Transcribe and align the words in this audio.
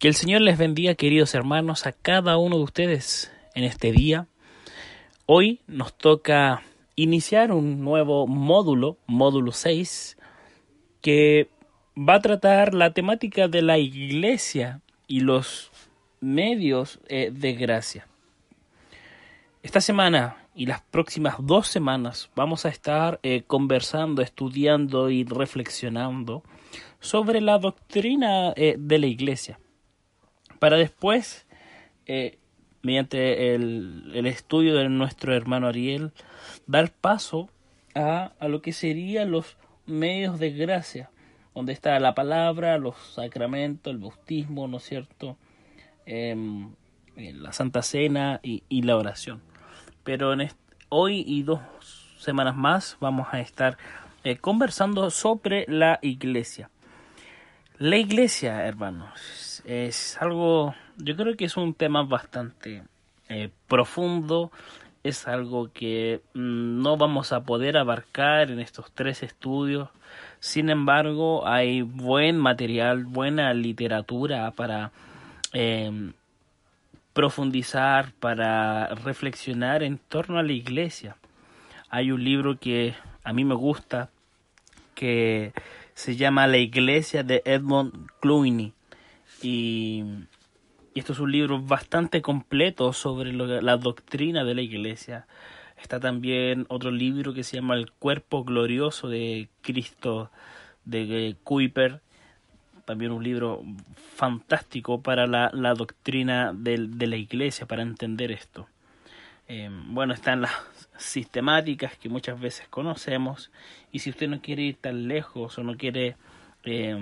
Que 0.00 0.08
el 0.08 0.14
Señor 0.14 0.40
les 0.40 0.56
bendiga, 0.56 0.94
queridos 0.94 1.34
hermanos, 1.34 1.86
a 1.86 1.92
cada 1.92 2.38
uno 2.38 2.56
de 2.56 2.62
ustedes 2.62 3.30
en 3.54 3.64
este 3.64 3.92
día. 3.92 4.28
Hoy 5.26 5.60
nos 5.66 5.92
toca 5.92 6.62
iniciar 6.96 7.52
un 7.52 7.84
nuevo 7.84 8.26
módulo, 8.26 8.96
módulo 9.06 9.52
6, 9.52 10.16
que 11.02 11.50
va 11.94 12.14
a 12.14 12.22
tratar 12.22 12.72
la 12.72 12.94
temática 12.94 13.46
de 13.46 13.60
la 13.60 13.76
iglesia 13.76 14.80
y 15.06 15.20
los 15.20 15.70
medios 16.22 16.98
eh, 17.08 17.30
de 17.30 17.52
gracia. 17.52 18.06
Esta 19.62 19.82
semana 19.82 20.46
y 20.54 20.64
las 20.64 20.80
próximas 20.80 21.34
dos 21.40 21.68
semanas 21.68 22.30
vamos 22.34 22.64
a 22.64 22.70
estar 22.70 23.20
eh, 23.22 23.42
conversando, 23.46 24.22
estudiando 24.22 25.10
y 25.10 25.24
reflexionando 25.24 26.42
sobre 27.00 27.42
la 27.42 27.58
doctrina 27.58 28.54
eh, 28.56 28.76
de 28.78 28.98
la 28.98 29.06
iglesia 29.06 29.58
para 30.60 30.76
después, 30.76 31.46
eh, 32.06 32.38
mediante 32.82 33.54
el, 33.54 34.12
el, 34.14 34.26
estudio 34.26 34.76
de 34.76 34.88
nuestro 34.88 35.34
hermano 35.34 35.66
Ariel, 35.66 36.12
dar 36.68 36.92
paso 36.92 37.50
a, 37.96 38.32
a 38.38 38.46
lo 38.46 38.62
que 38.62 38.72
serían 38.72 39.32
los 39.32 39.56
medios 39.86 40.38
de 40.38 40.52
gracia, 40.52 41.10
donde 41.52 41.72
está 41.72 41.98
la 41.98 42.14
palabra, 42.14 42.78
los 42.78 42.96
sacramentos, 42.96 43.92
el 43.92 43.98
bautismo, 43.98 44.68
¿no 44.68 44.76
es 44.76 44.84
cierto? 44.84 45.36
Eh, 46.06 46.36
la 47.16 47.52
Santa 47.52 47.82
Cena 47.82 48.38
y, 48.42 48.62
y 48.68 48.82
la 48.82 48.96
oración. 48.96 49.42
Pero 50.04 50.32
en 50.32 50.48
hoy 50.88 51.24
y 51.26 51.42
dos 51.42 51.60
semanas 52.18 52.56
más 52.56 52.96
vamos 53.00 53.28
a 53.32 53.40
estar 53.40 53.78
eh, 54.24 54.36
conversando 54.36 55.10
sobre 55.10 55.64
la 55.68 55.98
iglesia. 56.02 56.70
La 57.78 57.96
iglesia, 57.96 58.66
hermanos, 58.66 59.10
es 59.70 60.20
algo, 60.20 60.74
yo 60.96 61.14
creo 61.14 61.36
que 61.36 61.44
es 61.44 61.56
un 61.56 61.74
tema 61.74 62.02
bastante 62.02 62.82
eh, 63.28 63.50
profundo, 63.68 64.50
es 65.04 65.28
algo 65.28 65.70
que 65.72 66.22
mm, 66.34 66.82
no 66.82 66.96
vamos 66.96 67.32
a 67.32 67.44
poder 67.44 67.76
abarcar 67.76 68.50
en 68.50 68.58
estos 68.58 68.90
tres 68.92 69.22
estudios. 69.22 69.88
Sin 70.40 70.70
embargo, 70.70 71.46
hay 71.46 71.82
buen 71.82 72.36
material, 72.36 73.04
buena 73.04 73.54
literatura 73.54 74.50
para 74.50 74.90
eh, 75.52 76.10
profundizar, 77.12 78.12
para 78.18 78.88
reflexionar 78.88 79.84
en 79.84 79.98
torno 79.98 80.40
a 80.40 80.42
la 80.42 80.52
iglesia. 80.52 81.16
Hay 81.90 82.10
un 82.10 82.24
libro 82.24 82.58
que 82.58 82.96
a 83.22 83.32
mí 83.32 83.44
me 83.44 83.54
gusta, 83.54 84.10
que 84.96 85.52
se 85.94 86.16
llama 86.16 86.48
La 86.48 86.58
iglesia 86.58 87.22
de 87.22 87.42
Edmund 87.44 88.08
Clooney. 88.20 88.72
Y, 89.42 90.04
esto 90.94 91.12
es 91.12 91.20
un 91.20 91.32
libro 91.32 91.60
bastante 91.62 92.20
completo 92.20 92.92
sobre 92.92 93.32
lo, 93.32 93.60
la 93.60 93.76
doctrina 93.76 94.44
de 94.44 94.54
la 94.54 94.62
iglesia. 94.62 95.26
Está 95.80 95.98
también 95.98 96.66
otro 96.68 96.90
libro 96.90 97.32
que 97.32 97.44
se 97.44 97.56
llama 97.56 97.74
El 97.74 97.90
cuerpo 97.90 98.44
glorioso 98.44 99.08
de 99.08 99.48
Cristo 99.62 100.30
de 100.84 101.36
Kuiper. 101.42 102.00
También 102.84 103.12
un 103.12 103.22
libro 103.22 103.62
fantástico 104.16 105.00
para 105.00 105.26
la, 105.26 105.74
doctrina 105.74 106.52
de, 106.52 107.06
la 107.06 107.16
iglesia, 107.16 107.66
para 107.66 107.82
entender 107.82 108.32
esto. 108.32 108.68
Eh, 109.48 109.70
bueno, 109.86 110.12
están 110.12 110.42
las 110.42 110.52
sistemáticas 110.98 111.96
que 111.96 112.08
muchas 112.08 112.38
veces 112.40 112.68
conocemos. 112.68 113.50
Y 113.92 114.00
si 114.00 114.10
usted 114.10 114.28
no 114.28 114.40
quiere 114.40 114.62
ir 114.62 114.76
tan 114.76 115.08
lejos 115.08 115.56
o 115.58 115.62
no 115.62 115.76
quiere 115.76 116.16
eh, 116.64 116.98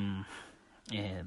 eh, 0.92 1.24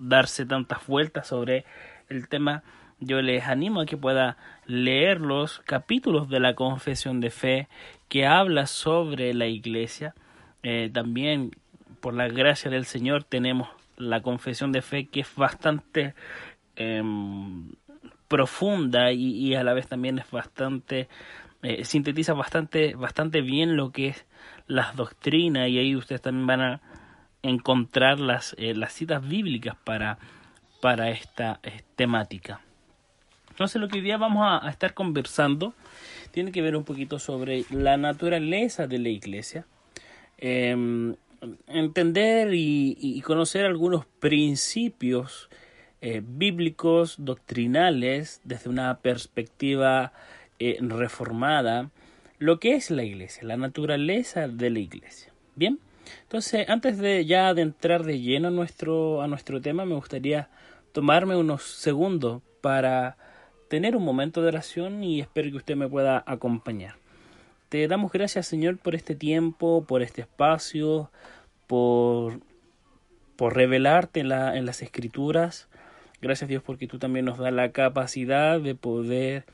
darse 0.00 0.46
tantas 0.46 0.86
vueltas 0.86 1.28
sobre 1.28 1.64
el 2.08 2.28
tema, 2.28 2.62
yo 2.98 3.22
les 3.22 3.44
animo 3.44 3.80
a 3.80 3.86
que 3.86 3.96
pueda 3.96 4.36
leer 4.66 5.20
los 5.20 5.60
capítulos 5.60 6.28
de 6.28 6.40
la 6.40 6.54
confesión 6.54 7.20
de 7.20 7.30
fe 7.30 7.68
que 8.08 8.26
habla 8.26 8.66
sobre 8.66 9.32
la 9.34 9.46
iglesia. 9.46 10.14
Eh, 10.62 10.90
también, 10.92 11.52
por 12.00 12.14
la 12.14 12.28
gracia 12.28 12.70
del 12.70 12.84
Señor, 12.84 13.24
tenemos 13.24 13.68
la 13.96 14.20
confesión 14.22 14.72
de 14.72 14.82
fe 14.82 15.06
que 15.06 15.20
es 15.20 15.34
bastante 15.34 16.14
eh, 16.76 17.02
profunda 18.28 19.12
y, 19.12 19.32
y, 19.36 19.54
a 19.54 19.64
la 19.64 19.74
vez 19.74 19.88
también 19.88 20.18
es 20.18 20.30
bastante 20.30 21.08
eh, 21.62 21.84
sintetiza 21.84 22.32
bastante 22.32 22.94
bastante 22.94 23.42
bien 23.42 23.76
lo 23.76 23.90
que 23.90 24.08
es 24.08 24.24
las 24.66 24.96
doctrinas 24.96 25.68
y 25.68 25.78
ahí 25.78 25.94
ustedes 25.94 26.22
también 26.22 26.46
van 26.46 26.60
a 26.62 26.80
encontrar 27.42 28.20
las, 28.20 28.54
eh, 28.58 28.74
las 28.74 28.92
citas 28.92 29.26
bíblicas 29.26 29.76
para, 29.84 30.18
para 30.80 31.10
esta 31.10 31.60
eh, 31.62 31.82
temática. 31.96 32.60
Entonces 33.50 33.80
lo 33.80 33.88
que 33.88 33.98
hoy 33.98 34.04
día 34.04 34.16
vamos 34.16 34.46
a, 34.46 34.68
estar 34.70 34.94
conversando 34.94 35.74
tiene 36.30 36.52
que 36.52 36.62
ver 36.62 36.76
un 36.76 36.84
poquito 36.84 37.18
sobre 37.18 37.64
la 37.70 37.96
naturaleza 37.96 38.86
de 38.86 38.98
la 38.98 39.08
iglesia, 39.08 39.66
eh, 40.38 41.14
entender 41.66 42.54
y, 42.54 42.96
y, 43.00 43.20
conocer 43.22 43.64
algunos 43.64 44.06
principios 44.06 45.50
eh, 46.02 46.22
bíblicos, 46.24 47.16
doctrinales, 47.18 48.40
desde 48.44 48.70
una 48.70 48.98
perspectiva 49.00 50.12
reformada, 50.58 51.90
lo 52.38 52.60
que 52.60 52.74
es 52.74 52.90
la 52.90 53.02
iglesia, 53.02 53.44
la 53.44 53.56
naturaleza 53.56 54.46
de 54.46 54.70
la 54.70 54.78
iglesia. 54.78 55.32
Bien, 55.56 55.78
entonces, 56.22 56.68
antes 56.68 56.98
de 56.98 57.24
ya 57.24 57.54
de 57.54 57.62
entrar 57.62 58.04
de 58.04 58.20
lleno 58.20 58.48
a 58.48 58.50
nuestro, 58.50 59.22
a 59.22 59.26
nuestro 59.26 59.60
tema, 59.60 59.84
me 59.84 59.94
gustaría 59.94 60.48
tomarme 60.92 61.36
unos 61.36 61.62
segundos 61.62 62.42
para 62.60 63.16
tener 63.68 63.96
un 63.96 64.04
momento 64.04 64.42
de 64.42 64.48
oración 64.48 65.04
y 65.04 65.20
espero 65.20 65.50
que 65.50 65.56
usted 65.56 65.76
me 65.76 65.88
pueda 65.88 66.22
acompañar. 66.26 66.96
Te 67.68 67.86
damos 67.86 68.10
gracias, 68.10 68.46
Señor, 68.46 68.78
por 68.78 68.94
este 68.94 69.14
tiempo, 69.14 69.84
por 69.86 70.02
este 70.02 70.22
espacio, 70.22 71.10
por, 71.68 72.40
por 73.36 73.54
revelarte 73.54 74.20
en, 74.20 74.28
la, 74.28 74.56
en 74.56 74.66
las 74.66 74.82
escrituras. 74.82 75.68
Gracias, 76.20 76.48
Dios, 76.48 76.62
porque 76.64 76.88
tú 76.88 76.98
también 76.98 77.24
nos 77.24 77.38
das 77.38 77.52
la 77.52 77.70
capacidad 77.70 78.60
de 78.60 78.74
poder 78.74 79.44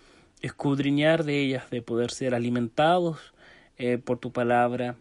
escudriñar 0.40 1.24
de 1.24 1.40
ellas, 1.40 1.70
de 1.70 1.82
poder 1.82 2.10
ser 2.10 2.34
alimentados 2.34 3.34
eh, 3.78 3.98
por 3.98 4.18
tu 4.18 4.32
palabra, 4.32 4.96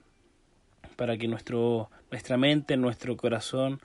para 0.95 1.17
que 1.17 1.27
nuestro, 1.27 1.89
nuestra 2.11 2.37
mente, 2.37 2.77
nuestro 2.77 3.17
corazón 3.17 3.79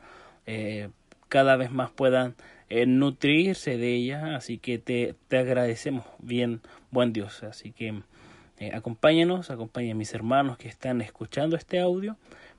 eh, 0.46 0.88
cada 1.28 1.56
vez 1.56 1.70
más 1.70 1.90
puedan 1.90 2.34
eh, 2.68 2.86
nutrirse 2.86 3.76
de 3.76 3.94
ella. 3.94 4.36
Así 4.36 4.58
que 4.58 4.78
te, 4.78 5.14
te, 5.28 5.38
agradecemos 5.38 6.04
bien, 6.18 6.60
buen 6.90 7.12
Dios. 7.12 7.42
Así 7.42 7.72
que 7.72 8.02
eh, 8.58 8.72
acompáñenos, 8.74 9.50
acompañen 9.50 9.92
a 9.92 9.94
mis 9.94 10.12
hermanos 10.14 10.58
que 10.58 10.68
están 10.68 11.00
escuchando 11.00 11.56
este 11.56 11.80
audio 11.80 12.16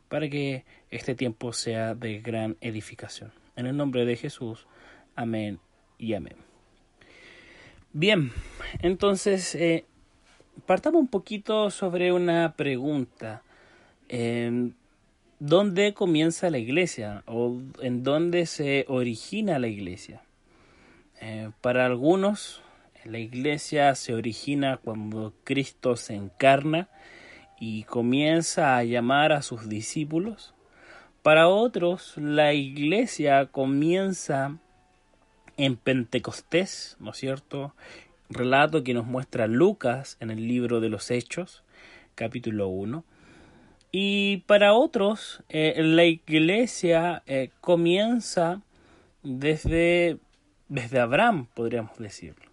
para 0.09 0.27
que 0.29 0.65
este 0.89 1.15
tiempo 1.15 1.53
sea 1.53 1.95
de 1.95 2.19
gran 2.19 2.57
edificación. 2.59 3.31
En 3.55 3.67
el 3.67 3.77
nombre 3.77 4.05
de 4.05 4.17
Jesús, 4.17 4.67
amén 5.15 5.59
y 5.97 6.13
amén. 6.13 6.35
Bien, 7.93 8.31
entonces 8.79 9.53
eh, 9.55 9.85
partamos 10.65 11.01
un 11.01 11.07
poquito 11.07 11.69
sobre 11.69 12.11
una 12.11 12.55
pregunta. 12.55 13.43
Eh, 14.13 14.71
¿Dónde 15.39 15.95
comienza 15.95 16.51
la 16.51 16.59
iglesia 16.59 17.23
o 17.25 17.57
en 17.81 18.03
dónde 18.03 18.45
se 18.45 18.85
origina 18.89 19.57
la 19.57 19.69
iglesia? 19.69 20.21
Eh, 21.19 21.49
para 21.61 21.87
algunos, 21.87 22.61
la 23.05 23.17
iglesia 23.17 23.95
se 23.95 24.13
origina 24.13 24.77
cuando 24.77 25.33
Cristo 25.43 25.95
se 25.95 26.13
encarna 26.13 26.89
y 27.59 27.85
comienza 27.85 28.77
a 28.77 28.83
llamar 28.83 29.31
a 29.31 29.41
sus 29.41 29.67
discípulos. 29.67 30.53
Para 31.23 31.47
otros, 31.47 32.13
la 32.17 32.53
iglesia 32.53 33.47
comienza 33.47 34.57
en 35.57 35.77
Pentecostés, 35.77 36.97
¿no 36.99 37.11
es 37.11 37.17
cierto? 37.17 37.73
Relato 38.29 38.83
que 38.83 38.93
nos 38.93 39.07
muestra 39.07 39.47
Lucas 39.47 40.17
en 40.19 40.29
el 40.29 40.47
libro 40.47 40.81
de 40.81 40.89
los 40.89 41.09
Hechos, 41.09 41.63
capítulo 42.13 42.67
1. 42.67 43.05
Y 43.91 44.37
para 44.47 44.73
otros, 44.73 45.43
eh, 45.49 45.75
la 45.83 46.05
iglesia 46.05 47.23
eh, 47.25 47.49
comienza 47.59 48.61
desde, 49.21 50.17
desde 50.69 50.99
Abraham, 50.99 51.47
podríamos 51.53 51.97
decirlo. 51.97 52.49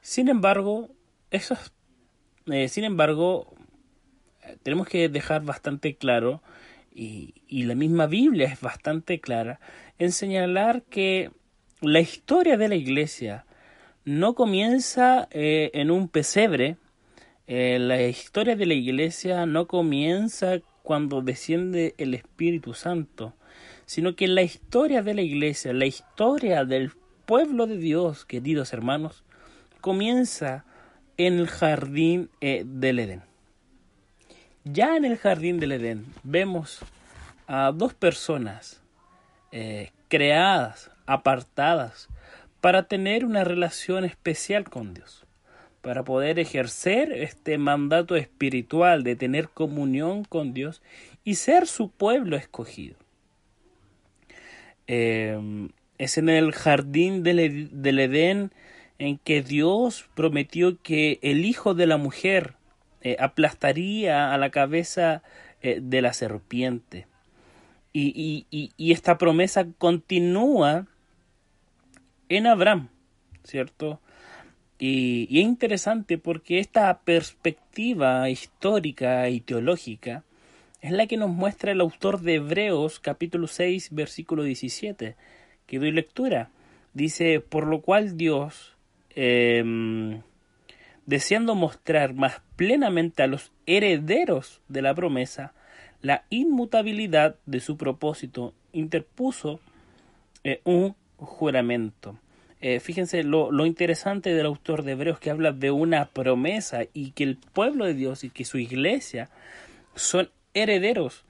Sin 0.00 0.28
embargo, 0.28 0.88
eh, 1.32 2.68
sin 2.68 2.84
embargo, 2.84 3.52
tenemos 4.62 4.86
que 4.86 5.08
dejar 5.08 5.42
bastante 5.42 5.96
claro, 5.96 6.42
y, 6.94 7.34
y 7.48 7.64
la 7.64 7.74
misma 7.74 8.06
Biblia 8.06 8.46
es 8.46 8.60
bastante 8.60 9.20
clara, 9.20 9.58
en 9.98 10.12
señalar 10.12 10.82
que 10.82 11.32
la 11.80 12.00
historia 12.00 12.56
de 12.56 12.68
la 12.68 12.76
iglesia 12.76 13.44
no 14.04 14.34
comienza 14.34 15.28
en 15.32 15.90
un 15.90 16.08
pesebre, 16.08 16.76
eh, 17.46 17.78
la 17.80 18.02
historia 18.02 18.56
de 18.56 18.66
la 18.66 18.74
iglesia 18.74 19.46
no 19.46 19.66
comienza 19.66 20.58
cuando 20.82 21.22
desciende 21.22 21.94
el 21.98 22.14
Espíritu 22.14 22.74
Santo, 22.74 23.34
sino 23.86 24.16
que 24.16 24.28
la 24.28 24.42
historia 24.42 25.02
de 25.02 25.14
la 25.14 25.22
iglesia, 25.22 25.72
la 25.72 25.86
historia 25.86 26.64
del 26.64 26.92
pueblo 27.24 27.66
de 27.66 27.76
Dios, 27.76 28.24
queridos 28.24 28.72
hermanos, 28.72 29.24
comienza 29.80 30.64
en 31.16 31.34
el 31.38 31.48
jardín 31.48 32.30
eh, 32.40 32.64
del 32.64 32.98
Edén. 32.98 33.22
Ya 34.64 34.96
en 34.96 35.04
el 35.04 35.16
jardín 35.16 35.60
del 35.60 35.72
Edén 35.72 36.06
vemos 36.24 36.80
a 37.46 37.72
dos 37.72 37.94
personas 37.94 38.82
eh, 39.52 39.92
creadas, 40.08 40.90
apartadas, 41.06 42.08
para 42.60 42.88
tener 42.88 43.24
una 43.24 43.44
relación 43.44 44.04
especial 44.04 44.64
con 44.68 44.94
Dios, 44.94 45.25
para 45.86 46.02
poder 46.02 46.40
ejercer 46.40 47.12
este 47.12 47.58
mandato 47.58 48.16
espiritual 48.16 49.04
de 49.04 49.14
tener 49.14 49.48
comunión 49.48 50.24
con 50.24 50.52
Dios 50.52 50.82
y 51.22 51.36
ser 51.36 51.68
su 51.68 51.90
pueblo 51.90 52.36
escogido. 52.36 52.96
Eh, 54.88 55.38
es 55.96 56.18
en 56.18 56.28
el 56.28 56.50
jardín 56.50 57.22
del, 57.22 57.70
del 57.70 58.00
Edén 58.00 58.50
en 58.98 59.16
que 59.18 59.42
Dios 59.42 60.08
prometió 60.16 60.76
que 60.82 61.20
el 61.22 61.44
hijo 61.44 61.72
de 61.72 61.86
la 61.86 61.98
mujer 61.98 62.54
eh, 63.02 63.16
aplastaría 63.20 64.34
a 64.34 64.38
la 64.38 64.50
cabeza 64.50 65.22
eh, 65.62 65.78
de 65.80 66.02
la 66.02 66.12
serpiente. 66.14 67.06
Y, 67.92 68.44
y, 68.50 68.92
esta 68.92 69.18
promesa 69.18 69.68
continúa 69.78 70.88
en 72.28 72.48
Abraham, 72.48 72.88
¿cierto? 73.44 74.00
Y, 74.78 75.24
es 75.38 75.44
interesante 75.44 76.18
porque 76.18 76.58
esta 76.58 76.98
perspectiva 77.00 78.28
histórica 78.28 79.28
y 79.28 79.40
teológica 79.40 80.24
es 80.82 80.92
la 80.92 81.06
que 81.06 81.16
nos 81.16 81.30
muestra 81.30 81.72
el 81.72 81.80
autor 81.80 82.20
de 82.20 82.34
Hebreos 82.34 83.00
capítulo 83.00 83.46
6 83.46 83.88
versículo 83.92 84.42
17, 84.42 85.16
que 85.66 85.78
doy 85.78 85.92
lectura. 85.92 86.50
Dice, 86.94 87.40
por 87.40 87.66
lo 87.66 87.80
cual 87.82 88.16
Dios, 88.16 88.76
Em, 89.18 90.20
deseando 91.06 91.54
mostrar 91.54 92.12
más 92.12 92.42
plenamente 92.54 93.22
a 93.22 93.26
los 93.26 93.50
herederos 93.64 94.60
de 94.68 94.82
la 94.82 94.94
promesa 94.94 95.54
la 96.02 96.24
inmutabilidad 96.28 97.36
de 97.46 97.60
su 97.60 97.78
propósito, 97.78 98.52
interpuso 98.74 99.58
eh, 100.44 100.60
un 100.64 100.94
juramento. 101.16 102.18
Eh, 102.60 102.80
fíjense 102.80 103.22
lo, 103.22 103.66
interesante 103.66 104.32
del 104.34 104.46
autor 104.46 104.82
de 104.82 104.92
Hebreos 104.92 105.18
que 105.18 105.30
habla 105.30 105.52
de 105.52 105.70
una 105.70 106.06
promesa 106.06 106.84
y 106.94 107.10
que 107.10 107.24
el 107.24 107.36
pueblo 107.36 107.84
de 107.84 107.94
Dios 107.94 108.24
y 108.24 108.30
que 108.30 108.44
su 108.44 108.58
iglesia 108.58 109.28
son 109.94 110.30
herederos 110.54 111.24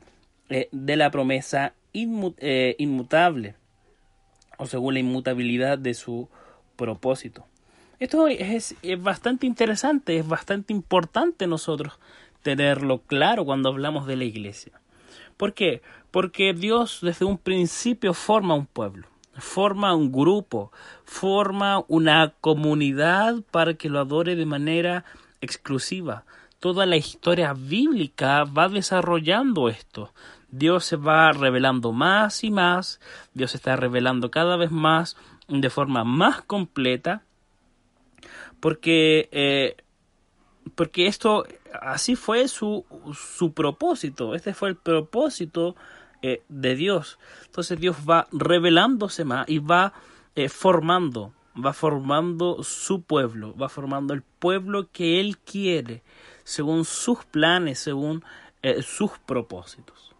eh, 0.48 0.68
de 0.70 0.96
la 0.96 1.10
promesa 1.10 1.74
inmutable 1.92 3.54
o 4.58 4.66
según 4.66 4.94
la 4.94 5.00
inmutabilidad 5.00 5.78
de 5.78 5.94
su 5.94 6.28
propósito. 6.76 7.46
Esto 7.98 8.28
es, 8.28 8.74
bastante 8.98 9.46
interesante, 9.46 10.18
es 10.18 10.28
bastante 10.28 10.72
importante 10.72 11.46
nosotros 11.46 11.98
tenerlo 12.42 12.98
claro 12.98 13.44
cuando 13.44 13.70
hablamos 13.70 14.06
de 14.06 14.16
la 14.16 14.24
iglesia. 14.24 14.80
¿Por 15.36 15.54
qué? 15.54 15.80
Porque 16.10 16.52
Dios 16.52 17.00
desde 17.02 17.24
un 17.24 17.38
principio 17.38 18.12
forma 18.12 18.54
un 18.54 18.66
pueblo, 18.66 19.08
forma 19.38 19.94
un 19.94 20.12
grupo, 20.12 20.72
forma 21.04 21.84
una 21.88 22.32
comunidad 22.40 23.36
para 23.50 23.74
que 23.74 23.88
lo 23.88 24.00
adore 24.00 24.36
de 24.36 24.46
manera 24.46 25.04
exclusiva. 25.40 26.24
Toda 26.58 26.86
la 26.86 26.96
historia 26.96 27.52
bíblica 27.52 28.44
va 28.44 28.68
desarrollando 28.68 29.68
esto. 29.68 30.12
Dios 30.50 30.84
se 30.84 30.96
va 30.96 31.32
revelando 31.32 31.92
más 31.92 32.44
y 32.44 32.50
más, 32.50 33.00
Dios 33.34 33.50
se 33.50 33.58
está 33.58 33.76
revelando 33.76 34.30
cada 34.30 34.56
vez 34.56 34.70
más 34.70 35.16
de 35.48 35.70
forma 35.70 36.04
más 36.04 36.42
completa 36.42 37.22
porque, 38.60 39.28
eh, 39.32 39.76
porque 40.74 41.06
esto, 41.06 41.46
así 41.80 42.16
fue 42.16 42.48
su, 42.48 42.84
su 43.14 43.52
propósito, 43.52 44.34
este 44.34 44.54
fue 44.54 44.70
el 44.70 44.76
propósito 44.76 45.76
eh, 46.22 46.42
de 46.48 46.74
Dios. 46.74 47.18
Entonces 47.46 47.78
Dios 47.78 47.96
va 48.08 48.26
revelándose 48.32 49.24
más 49.24 49.48
y 49.48 49.58
va 49.58 49.92
eh, 50.34 50.48
formando, 50.48 51.32
va 51.54 51.72
formando 51.72 52.62
su 52.62 53.02
pueblo, 53.02 53.54
va 53.56 53.68
formando 53.68 54.14
el 54.14 54.22
pueblo 54.22 54.88
que 54.92 55.20
Él 55.20 55.38
quiere, 55.38 56.02
según 56.44 56.84
sus 56.84 57.24
planes, 57.24 57.78
según 57.78 58.24
sus 58.82 59.12
propósitos. 59.24 60.12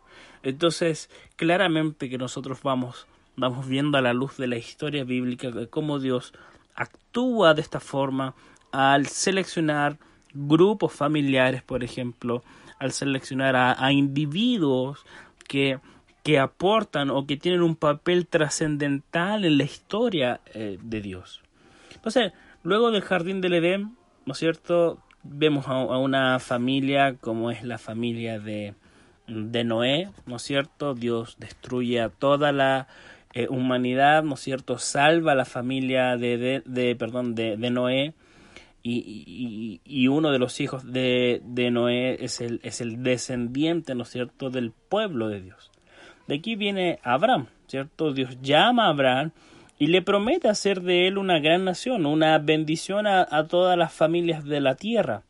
Entonces, 0.45 1.11
claramente 1.35 2.09
que 2.09 2.19
nosotros 2.19 2.63
vamos, 2.63 3.09
vamos 3.35 3.67
viendo 3.67 3.99
a 3.99 4.01
la 4.01 4.13
luz 4.13 4.37
de 4.37 4.47
la 4.47 4.57
historia 4.57 5.03
bíblica 5.03 5.51
cómo 5.69 5.99
Dios 5.99 6.33
actúa 6.77 7.55
de 7.55 7.63
esta 7.63 7.81
forma 7.81 8.35
al 8.71 9.07
seleccionar 9.07 9.99
grupos 10.35 10.93
familiares, 10.93 11.63
por 11.63 11.83
ejemplo, 11.83 12.45
al 12.79 12.93
seleccionar 12.93 13.57
a, 13.57 13.93
individuos 13.93 15.05
que, 15.47 15.79
que, 16.23 16.39
aportan 16.39 17.11
o 17.11 17.27
que 17.27 17.37
tienen 17.37 17.63
un 17.63 17.77
papel 17.77 18.27
trascendental 18.27 19.45
en 19.45 19.59
la 19.59 19.65
historia 19.65 20.41
eh, 20.55 20.79
de 20.83 21.01
Dios. 21.01 21.43
Entonces, 21.95 22.33
luego 22.63 22.91
del 22.91 23.03
jardín 23.03 23.41
del 23.41 23.55
Edén, 23.55 23.97
¿no 24.25 24.33
es 24.33 24.39
cierto? 24.39 24.99
Vemos 25.23 25.67
a, 25.69 25.79
una 25.99 26.39
familia 26.39 27.17
como 27.21 27.51
es 27.51 27.65
la 27.65 27.79
familia 27.79 28.39
de, 28.39 28.75
de 29.27 29.65
Noé, 29.65 30.11
¿no 30.27 30.37
es 30.37 30.43
cierto? 30.43 30.95
Dios 30.95 31.37
destruye 31.39 32.01
a 32.01 32.09
toda 32.09 32.53
la 32.53 32.87
eh, 33.33 33.49
humanidad, 33.49 34.23
¿no 34.23 34.35
es 34.35 34.41
cierto? 34.41 34.79
Salva 34.79 35.33
a 35.33 35.35
la 35.35 35.45
familia 35.45 36.17
de, 36.17 36.63
de, 36.65 36.97
perdón, 36.97 37.35
de, 37.35 37.57
de 37.57 37.71
Noé 37.71 38.15
y, 38.89 39.81
y, 39.85 40.09
uno 40.09 40.31
de 40.31 40.39
los 40.39 40.61
hijos 40.61 40.91
de, 40.93 41.41
de 41.45 41.71
Noé 41.71 42.25
es 42.25 42.41
el, 42.41 42.61
es 42.63 42.81
el 42.81 43.03
descendiente, 43.03 43.95
¿no 43.95 44.05
cierto?, 44.05 44.51
del 44.51 44.71
pueblo 44.71 45.29
de 45.29 45.41
Dios. 45.41 45.71
De 46.29 46.37
aquí 46.37 46.57
viene 46.57 46.99
Abraham, 47.03 47.47
¿cierto? 47.67 48.13
Dios 48.13 48.41
llama 48.43 48.87
a 48.87 48.91
Abraham 48.91 49.33
y 49.79 49.89
le 49.89 50.03
promete 50.03 50.49
hacer 50.49 50.83
de 50.83 51.09
él 51.09 51.19
una 51.19 51.41
gran 51.41 51.65
nación, 51.65 52.07
una 52.07 52.39
bendición 52.39 53.07
a 53.07 53.47
todas 53.49 53.77
las 53.77 53.93
familias 53.93 54.45
de 54.45 54.61
la 54.61 54.75
tierra. 54.75 55.23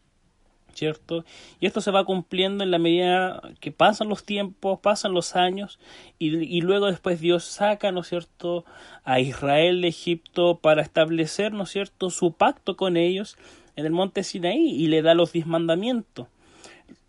¿Cierto? 0.76 1.24
Y 1.58 1.66
esto 1.66 1.80
se 1.80 1.90
va 1.90 2.04
cumpliendo 2.04 2.62
en 2.62 2.70
la 2.70 2.78
medida 2.78 3.42
que 3.60 3.72
pasan 3.72 4.08
los 4.08 4.24
tiempos, 4.24 4.78
pasan 4.80 5.12
los 5.12 5.34
años, 5.34 5.78
y, 6.18 6.60
luego 6.60 6.86
después 6.86 7.20
Dios 7.20 7.44
saca, 7.44 7.92
¿no 7.92 8.02
cierto?, 8.02 8.64
a 9.04 9.20
Israel 9.20 9.80
de 9.82 9.88
Egipto 9.88 10.58
para 10.58 10.82
establecer, 10.82 11.52
¿no 11.52 11.66
cierto?, 11.66 12.10
su 12.10 12.32
pacto 12.32 12.76
con 12.76 12.96
ellos 12.96 13.36
en 13.76 13.86
el 13.86 13.92
monte 13.92 14.22
Sinaí 14.22 14.70
y 14.70 14.86
le 14.86 15.02
da 15.02 15.14
los 15.14 15.32
diez 15.32 15.46
mandamientos. 15.46 16.28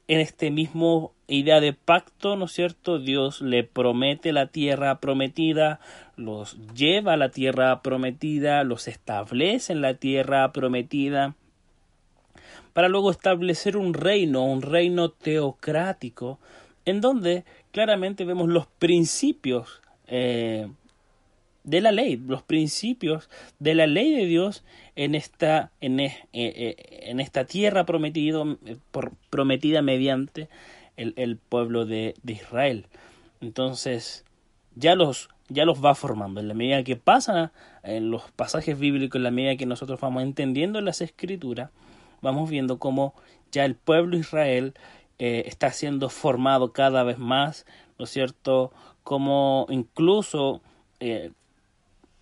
En 0.10 0.22
este 0.22 0.52
mismo 0.52 1.14
idea 1.28 1.60
de 1.60 1.74
pacto, 1.74 2.38
¿no 2.38 2.46
es 2.46 2.54
cierto? 2.54 2.98
Dios 2.98 3.42
le 3.42 3.66
promete 3.66 4.32
la 4.32 4.48
tierra 4.48 5.02
prometida, 5.02 5.82
los 6.16 6.58
lleva 6.74 7.14
a 7.14 7.18
la 7.18 7.30
tierra 7.30 7.82
prometida, 7.82 8.64
los 8.64 8.88
establece 8.88 9.74
en 9.74 9.82
la 9.82 9.96
tierra 9.96 10.54
prometida 10.54 11.36
para 12.78 12.90
luego 12.90 13.10
establecer 13.10 13.76
un 13.76 13.96
reino, 13.96 14.46
un 14.46 14.62
reino 14.62 15.10
teocrático, 15.10 16.38
en 16.86 17.02
donde 17.02 17.44
claramente 17.72 18.24
vemos 18.24 18.50
los 18.50 18.68
principios 18.68 19.82
eh, 20.06 20.68
de 21.64 21.82
la 21.82 21.92
ley, 21.92 22.18
los 22.18 22.44
principios 22.44 23.32
de 23.58 23.74
la 23.74 23.88
ley 23.88 24.14
de 24.14 24.28
Dios 24.28 24.64
en 24.96 25.16
esta, 25.16 25.72
en, 25.82 26.00
eh, 26.02 26.20
eh, 26.34 27.16
esta 27.18 27.46
tierra 27.46 27.84
prometido, 27.88 28.60
prometida 29.32 29.82
mediante 29.82 30.48
el, 30.98 31.38
pueblo 31.38 31.88
de, 31.88 32.14
de, 32.22 32.34
Israel. 32.34 32.86
Entonces, 33.42 34.24
ya 34.76 34.94
los, 34.94 35.30
ya 35.50 35.66
los 35.66 35.84
va 35.84 35.96
formando. 35.96 36.42
En 36.42 36.48
la 36.48 36.54
medida 36.54 36.84
que 36.84 36.96
pasan 36.96 37.52
en 37.82 38.12
los 38.12 38.30
pasajes 38.36 38.78
bíblicos, 38.78 39.18
en 39.18 39.24
la 39.24 39.32
medida 39.32 39.56
que 39.56 39.66
nosotros 39.66 40.00
vamos 40.00 40.22
entendiendo 40.22 40.80
las 40.82 41.02
escrituras, 41.02 41.72
vamos 42.22 42.50
viendo 42.50 42.80
cómo 42.80 43.14
ya 43.52 43.66
el 43.66 43.76
pueblo 43.76 44.18
Israel 44.18 44.74
eh, 45.20 45.44
está 45.48 45.72
siendo 45.72 46.10
formado 46.10 46.74
cada 46.74 47.04
vez 47.04 47.18
más, 47.18 47.66
¿no 47.98 48.06
es 48.06 48.12
cierto? 48.12 48.72
Como 49.04 49.66
incluso 49.70 50.62
eh, 51.00 51.32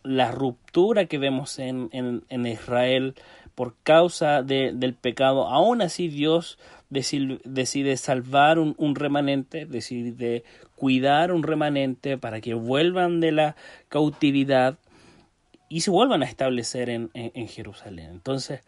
la 0.04 0.32
ruptura 0.32 1.06
que 1.06 1.18
vemos 1.18 1.60
en, 1.60 1.90
en, 1.92 2.46
Israel 2.46 3.16
por 3.56 3.76
causa 3.84 4.44
del 4.44 4.94
pecado, 4.94 5.48
aún 5.48 5.82
así 5.82 6.08
Dios 6.08 6.60
decide, 6.90 7.40
decide 7.44 7.98
salvar 7.98 8.60
un, 8.60 8.76
un, 8.78 8.96
remanente, 8.96 9.66
decide 9.66 10.44
cuidar 10.76 11.32
un 11.32 11.44
remanente 11.44 12.18
para 12.18 12.40
que 12.40 12.54
vuelvan 12.54 13.20
de 13.20 13.32
la 13.32 13.56
cautividad 13.90 14.78
y 15.68 15.82
se 15.82 15.92
vuelvan 15.92 16.22
a 16.22 16.26
establecer 16.28 16.90
en, 16.90 17.10
en 17.14 17.48
Jerusalén. 17.48 18.12
Entonces, 18.12 18.62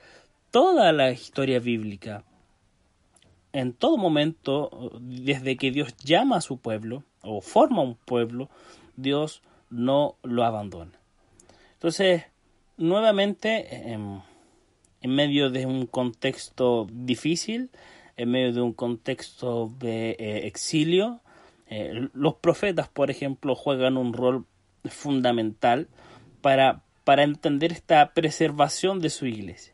toda 0.52 0.92
la 0.92 1.12
historia 1.12 1.60
bíblica, 1.60 2.24
en 3.54 3.74
todo 3.74 3.98
momento, 3.98 4.92
desde 5.02 5.58
que 5.58 5.72
Dios 5.72 5.96
llama 5.98 6.38
a 6.38 6.42
su 6.42 6.58
pueblo 6.60 7.04
o 7.22 7.42
forma 7.42 7.82
un 7.82 7.96
pueblo, 7.96 8.50
Dios 8.96 9.42
no 9.70 10.16
lo 10.24 10.44
abandona. 10.44 11.00
Entonces, 11.74 12.24
nuevamente, 12.78 13.92
en, 13.94 14.22
medio 15.04 15.50
de 15.50 15.66
un 15.66 15.86
contexto 15.86 16.88
difícil, 16.92 17.70
en 18.18 18.32
medio 18.32 18.54
de 18.54 18.62
un 18.62 18.74
contexto 18.74 19.72
de 19.80 20.12
eh, 20.12 20.48
exilio, 20.48 21.22
eh, 21.70 22.10
los 22.14 22.36
profetas, 22.36 22.88
por 22.90 23.12
ejemplo, 23.12 23.56
juegan 23.56 23.98
un 23.98 24.14
rol 24.14 24.46
fundamental 24.86 25.88
para, 26.42 26.84
para 27.04 27.24
entender 27.24 27.72
esta 27.72 28.14
preservación 28.14 29.00
de 29.00 29.10
su 29.10 29.26
iglesia, 29.26 29.74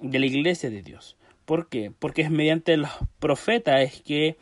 de 0.00 0.18
la 0.18 0.26
iglesia 0.26 0.70
de 0.70 0.82
Dios. 0.82 1.16
¿Por 1.44 1.68
qué? 1.68 1.90
Porque 1.98 2.22
es 2.22 2.30
mediante 2.30 2.76
los 2.76 2.90
profetas 3.18 3.80
es 3.80 4.02
que 4.02 4.36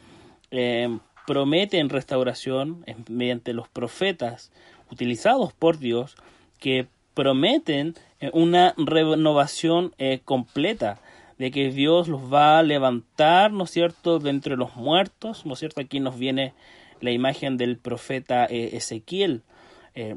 eh, 0.51 0.99
prometen 1.27 1.89
restauración, 1.89 2.83
es 2.87 2.97
mediante 3.09 3.53
los 3.53 3.69
profetas 3.69 4.51
utilizados 4.91 5.53
por 5.53 5.79
Dios 5.79 6.17
que 6.59 6.89
prometen 7.15 7.95
eh, 8.21 8.31
una 8.33 8.75
renovación 8.77 9.95
eh, 9.99 10.21
completa 10.25 11.01
de 11.39 11.51
que 11.51 11.71
Dios 11.71 12.09
los 12.09 12.33
va 12.33 12.59
a 12.59 12.63
levantar, 12.63 13.53
¿no 13.53 13.65
es 13.65 13.71
cierto?, 13.71 14.19
de 14.19 14.31
entre 14.31 14.57
los 14.57 14.75
muertos, 14.75 15.47
¿no 15.47 15.53
es 15.53 15.59
cierto? 15.59 15.81
Aquí 15.81 16.01
nos 16.01 16.19
viene 16.19 16.55
la 17.01 17.11
imagen 17.11 17.57
del 17.57 17.77
profeta 17.77 18.47
Ezequiel. 18.47 19.43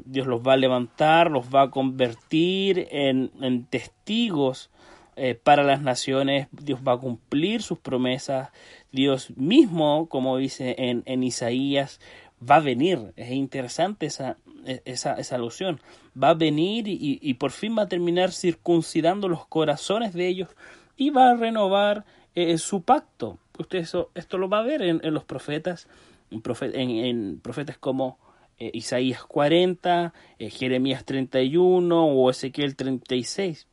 Dios 0.04 0.26
los 0.26 0.42
va 0.42 0.54
a 0.54 0.56
levantar, 0.58 1.30
los 1.30 1.46
va 1.54 1.62
a 1.62 1.70
convertir 1.70 2.88
en, 2.90 3.30
en 3.40 3.64
testigos 3.64 4.70
eh, 5.16 5.34
para 5.34 5.62
las 5.62 5.82
naciones, 5.82 6.48
Dios 6.52 6.80
va 6.86 6.92
a 6.92 6.98
cumplir 6.98 7.62
sus 7.62 7.78
promesas, 7.78 8.50
Dios 8.92 9.30
mismo, 9.36 10.08
como 10.08 10.36
dice 10.36 10.74
en, 10.78 11.02
en 11.06 11.22
Isaías, 11.22 12.00
va 12.48 12.56
a 12.56 12.60
venir. 12.60 13.12
Es 13.16 13.30
interesante 13.30 14.06
esa, 14.06 14.36
e, 14.64 14.82
esa, 14.84 15.14
esa 15.14 15.36
alusión. 15.36 15.80
Va 16.20 16.30
a 16.30 16.34
venir 16.34 16.88
y, 16.88 17.18
y, 17.20 17.34
por 17.34 17.50
fin 17.50 17.76
va 17.76 17.82
a 17.82 17.88
terminar 17.88 18.32
circuncidando 18.32 19.28
los 19.28 19.46
corazones 19.46 20.12
de 20.14 20.28
ellos 20.28 20.48
y 20.96 21.10
va 21.10 21.30
a 21.30 21.36
renovar 21.36 22.04
eh, 22.34 22.56
su 22.58 22.82
pacto. 22.82 23.38
Usted 23.58 23.78
eso, 23.78 24.10
esto 24.14 24.38
lo 24.38 24.48
va 24.48 24.60
a 24.60 24.62
ver 24.62 24.82
en, 24.82 25.00
en 25.04 25.14
los 25.14 25.24
profetas, 25.24 25.88
en, 26.30 26.90
en, 26.90 27.40
profetas 27.40 27.78
como 27.78 28.18
eh, 28.58 28.70
Isaías 28.72 29.24
40, 29.24 30.14
Jeremías 30.38 31.04
31 31.04 32.06
o 32.06 32.30
Ezequiel 32.30 32.76
36. 32.76 33.66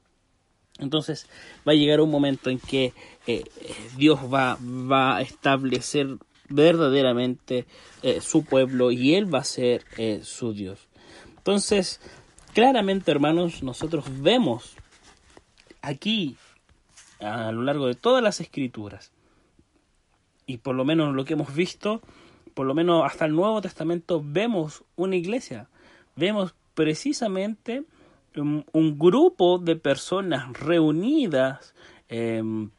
Entonces 0.80 1.28
va 1.68 1.72
a 1.72 1.76
llegar 1.76 2.02
un 2.02 2.12
momento 2.12 2.50
en 2.50 2.60
que 2.60 2.94
eh, 3.26 3.44
Dios 3.98 4.20
va, 4.32 4.58
va, 4.62 5.18
a 5.18 5.22
establecer 5.22 6.18
verdaderamente 6.50 7.66
eh, 8.04 8.22
su 8.22 8.44
pueblo 8.44 8.92
y 8.92 9.16
Él 9.16 9.34
va 9.34 9.40
a 9.40 9.44
ser 9.44 9.86
eh, 9.98 10.22
su 10.24 10.54
Dios. 10.54 10.88
Entonces, 11.38 12.00
claramente 12.54 13.12
hermanos, 13.12 13.64
nosotros 13.64 14.06
vemos 14.22 14.76
aquí 15.82 16.38
a 17.20 17.52
lo 17.52 17.64
largo 17.64 17.88
de 17.88 17.96
todas 17.96 18.24
las 18.24 18.40
escrituras 18.40 19.12
y 20.46 20.58
por 20.58 20.76
lo 20.76 20.86
menos 20.86 21.14
lo 21.14 21.26
que 21.26 21.34
hemos 21.34 21.54
visto, 21.54 22.02
por 22.54 22.66
lo 22.66 22.74
menos 22.74 23.04
hasta 23.06 23.26
el 23.26 23.34
Nuevo 23.34 23.62
Testamento, 23.62 24.24
vemos 24.24 24.84
una 24.96 25.16
iglesia, 25.16 25.68
vemos 26.16 26.56
precisamente 26.74 27.84
un, 28.42 28.98
grupo 28.98 29.58
de 29.58 29.76
personas 29.76 30.54
reunidas 30.54 31.74
em, 32.10 32.70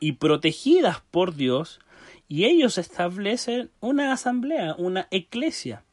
y 0.00 0.12
protegidas 0.12 1.00
por 1.10 1.34
Dios 1.34 1.80
y 2.28 2.44
ellos 2.44 2.78
establecen 2.78 3.70
una 3.80 4.12
asamblea, 4.12 4.74
una 4.78 5.08
iglesia. 5.10 5.84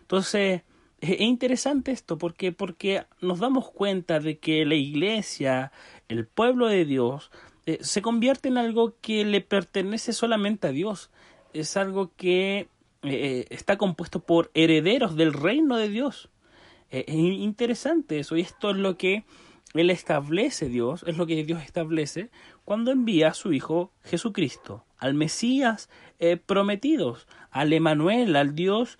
Entonces, 0.00 0.62
es 1.00 1.20
interesante 1.20 1.92
esto 1.92 2.18
porque, 2.18 2.52
porque 2.52 3.06
nos 3.20 3.38
damos 3.38 3.70
cuenta 3.70 4.18
de 4.20 4.38
que 4.38 4.64
la 4.64 4.74
iglesia, 4.74 5.70
el 6.08 6.26
pueblo 6.26 6.66
de 6.66 6.84
Dios, 6.84 7.30
eh, 7.66 7.78
se 7.82 8.02
convierte 8.02 8.48
en 8.48 8.58
algo 8.58 8.94
que 9.00 9.24
le 9.24 9.40
pertenece 9.40 10.12
solamente 10.12 10.68
a 10.68 10.72
Dios. 10.72 11.10
Es 11.52 11.76
algo 11.76 12.10
que 12.16 12.68
eh, 13.02 13.46
está 13.50 13.78
compuesto 13.78 14.20
por 14.20 14.50
herederos 14.54 15.14
del 15.14 15.32
reino 15.32 15.76
de 15.76 15.88
Dios. 15.88 16.30
Eh, 16.90 17.04
es 17.06 17.14
interesante 17.14 18.18
eso, 18.18 18.36
y 18.36 18.40
esto 18.40 18.70
es 18.70 18.76
lo 18.76 18.96
que 18.96 19.24
Él 19.74 19.90
establece, 19.90 20.68
Dios, 20.68 21.04
es 21.06 21.16
lo 21.16 21.26
que 21.26 21.44
Dios 21.44 21.62
establece 21.62 22.30
cuando 22.64 22.90
envía 22.90 23.28
a 23.28 23.34
su 23.34 23.52
Hijo 23.52 23.92
Jesucristo, 24.02 24.84
al 24.98 25.14
Mesías 25.14 25.88
eh, 26.18 26.36
prometidos, 26.38 27.28
al 27.50 27.72
Emanuel, 27.72 28.34
al 28.36 28.54
Dios 28.54 28.98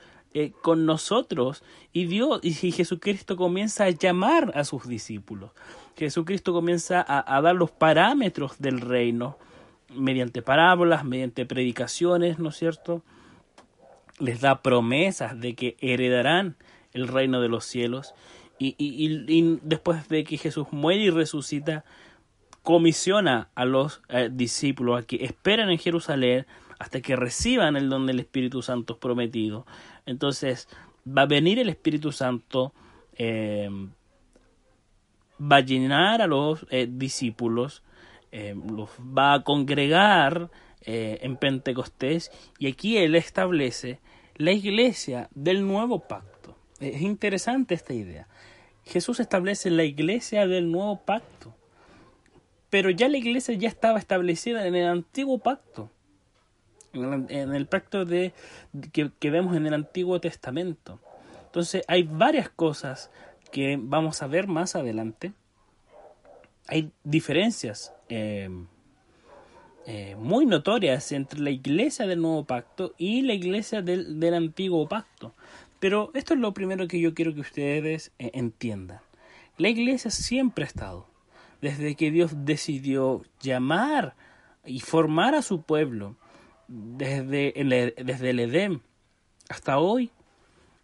con 0.62 0.86
nosotros, 0.86 1.64
y 1.92 2.04
Dios, 2.04 2.38
y 2.44 2.52
Jesucristo 2.70 3.36
comienza 3.36 3.84
a 3.84 3.90
llamar 3.90 4.52
a 4.54 4.62
sus 4.62 4.86
discípulos. 4.86 5.50
Jesucristo 5.96 6.52
comienza 6.52 7.00
a, 7.00 7.36
a 7.36 7.40
dar 7.40 7.56
los 7.56 7.72
parámetros 7.72 8.60
del 8.60 8.80
reino 8.80 9.36
mediante 9.88 10.40
parábolas, 10.40 11.04
mediante 11.04 11.44
predicaciones, 11.44 12.38
¿no 12.38 12.50
es 12.50 12.56
cierto? 12.56 13.02
Les 14.18 14.40
da 14.40 14.62
promesas 14.62 15.38
de 15.40 15.54
que 15.54 15.76
heredarán 15.80 16.56
el 16.92 17.08
reino 17.08 17.40
de 17.40 17.48
los 17.48 17.64
cielos 17.64 18.14
y, 18.58 18.74
y, 18.78 19.58
después 19.62 20.08
de 20.08 20.24
que 20.24 20.36
Jesús 20.36 20.66
muere 20.72 21.02
y 21.02 21.10
resucita, 21.10 21.84
comisiona 22.62 23.50
a 23.54 23.64
los 23.64 24.02
eh, 24.08 24.30
discípulos 24.32 25.00
a 25.00 25.06
que 25.06 25.24
esperen 25.24 25.70
en 25.70 25.78
Jerusalén 25.78 26.46
hasta 26.78 27.00
que 27.00 27.16
reciban 27.16 27.76
el 27.76 27.88
don 27.88 28.06
del 28.06 28.20
Espíritu 28.20 28.62
Santo 28.62 28.98
prometido. 28.98 29.64
Entonces 30.06 30.68
va 31.06 31.22
a 31.22 31.26
venir 31.26 31.58
el 31.58 31.68
Espíritu 31.68 32.12
Santo, 32.12 32.72
eh, 33.16 33.68
va 35.40 35.56
a 35.56 35.60
llenar 35.60 36.20
a 36.20 36.26
los 36.26 36.66
eh, 36.70 36.88
discípulos, 36.90 37.82
los 38.30 38.90
va 39.00 39.32
a 39.32 39.42
congregar 39.42 40.50
en 40.82 41.36
Pentecostés 41.38 42.30
y 42.58 42.66
aquí 42.66 42.98
Él 42.98 43.14
establece 43.14 44.00
la 44.38 44.52
iglesia 44.52 45.28
del 45.34 45.66
nuevo 45.66 45.98
pacto. 46.00 46.56
Es 46.80 47.02
interesante 47.02 47.74
esta 47.74 47.92
idea. 47.92 48.28
Jesús 48.84 49.20
establece 49.20 49.68
la 49.70 49.84
iglesia 49.84 50.46
del 50.46 50.70
nuevo 50.70 51.00
pacto. 51.04 51.54
Pero 52.70 52.90
ya 52.90 53.08
la 53.08 53.18
iglesia 53.18 53.54
ya 53.54 53.68
estaba 53.68 53.98
establecida 53.98 54.66
en 54.66 54.74
el 54.74 54.86
antiguo 54.86 55.38
pacto. 55.38 55.90
En 56.92 57.54
el, 57.54 57.66
pacto 57.66 58.04
de, 58.04 58.32
que, 58.92 59.30
vemos 59.30 59.56
en 59.56 59.66
el 59.66 59.74
Antiguo 59.74 60.20
Testamento. 60.20 60.98
Entonces 61.44 61.84
hay 61.86 62.02
varias 62.02 62.48
cosas 62.48 63.10
que 63.52 63.78
vamos 63.78 64.22
a 64.22 64.26
ver 64.26 64.46
más 64.46 64.74
adelante. 64.74 65.32
Hay 66.66 66.90
diferencias 67.04 67.92
eh, 68.08 68.48
eh, 69.90 70.16
muy 70.16 70.44
notorias 70.44 71.12
entre 71.12 71.40
la 71.40 71.48
iglesia 71.48 72.06
del 72.06 72.20
nuevo 72.20 72.44
pacto 72.44 72.94
y 72.98 73.22
la 73.22 73.32
iglesia 73.32 73.80
del, 73.80 74.20
del 74.20 74.34
antiguo 74.34 74.86
pacto. 74.86 75.34
Pero 75.80 76.10
esto 76.12 76.34
es 76.34 76.40
lo 76.40 76.52
primero 76.52 76.86
que 76.86 77.00
yo 77.00 77.14
quiero 77.14 77.34
que 77.34 77.40
ustedes 77.40 78.12
eh, 78.18 78.30
entiendan. 78.34 79.00
La 79.56 79.70
iglesia 79.70 80.10
siempre 80.10 80.64
ha 80.64 80.66
estado. 80.66 81.06
Desde 81.62 81.94
que 81.94 82.10
Dios 82.10 82.32
decidió 82.44 83.22
llamar 83.40 84.14
y 84.66 84.80
formar 84.80 85.34
a 85.34 85.40
su 85.40 85.62
pueblo, 85.62 86.16
desde 86.68 87.54
desde 87.96 88.28
el 88.28 88.40
Edén 88.40 88.82
hasta 89.48 89.78
hoy, 89.78 90.10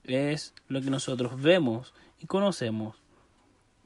es 0.04 0.54
lo 0.66 0.80
que 0.80 0.88
nosotros 0.88 1.42
vemos 1.42 1.92
y 2.20 2.26
conocemos 2.26 2.96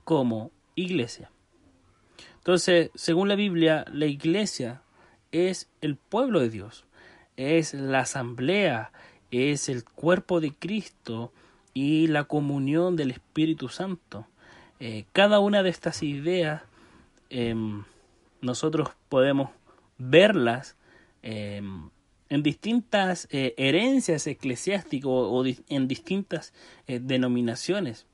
como 0.05 0.53
iglesia. 0.77 1.33
Entonces, 2.37 2.93
según 2.95 3.27
la 3.27 3.35
Biblia, 3.35 3.85
la 3.93 4.07
iglesia 4.07 4.83
es 5.33 5.69
el 5.81 5.97
pueblo 5.97 6.41
de 6.41 6.51
Dios, 6.51 6.85
es 7.37 7.75
la 7.75 8.01
asamblea, 8.01 8.93
es 9.31 9.69
el 9.69 9.85
cuerpo 9.85 10.41
de 10.41 10.53
Cristo 10.53 11.33
y 11.75 12.07
la 12.07 12.25
comunión 12.25 12.97
del 12.97 13.11
Espíritu 13.11 13.69
Santo. 13.69 14.27
Eh, 14.81 15.05
cada 15.13 15.41
una 15.41 15.63
de 15.63 15.71
estas 15.71 16.03
ideas 16.03 16.63
em, 17.31 17.85
nosotros 18.41 18.91
podemos 19.09 19.51
verlas 19.99 20.77
em, 21.23 21.91
en 22.29 22.43
distintas 22.43 23.29
eh, 23.31 23.55
herencias 23.57 24.27
eclesiásticas 24.27 25.11
o, 25.11 25.45
en 25.47 25.89
distintas 25.89 26.53
eh, 26.87 27.01
denominaciones. 27.03 28.07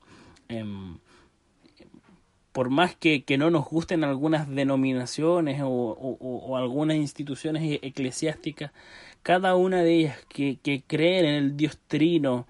Por 2.55 2.71
más 2.71 2.95
que, 2.95 3.25
que, 3.25 3.37
no 3.37 3.51
nos 3.51 3.67
gusten 3.67 4.05
algunas 4.05 4.49
denominaciones 4.49 5.61
o, 5.63 6.57
algunas 6.57 6.97
instituciones 6.97 7.81
eclesiásticas, 7.83 8.71
cada 9.25 9.57
una 9.57 9.83
de 9.83 9.95
ellas 9.95 10.25
que, 10.29 10.59
que 10.63 10.83
creen 10.87 11.25
en 11.27 11.35
el 11.35 11.57
Dios 11.57 11.79
Trino, 11.89 12.47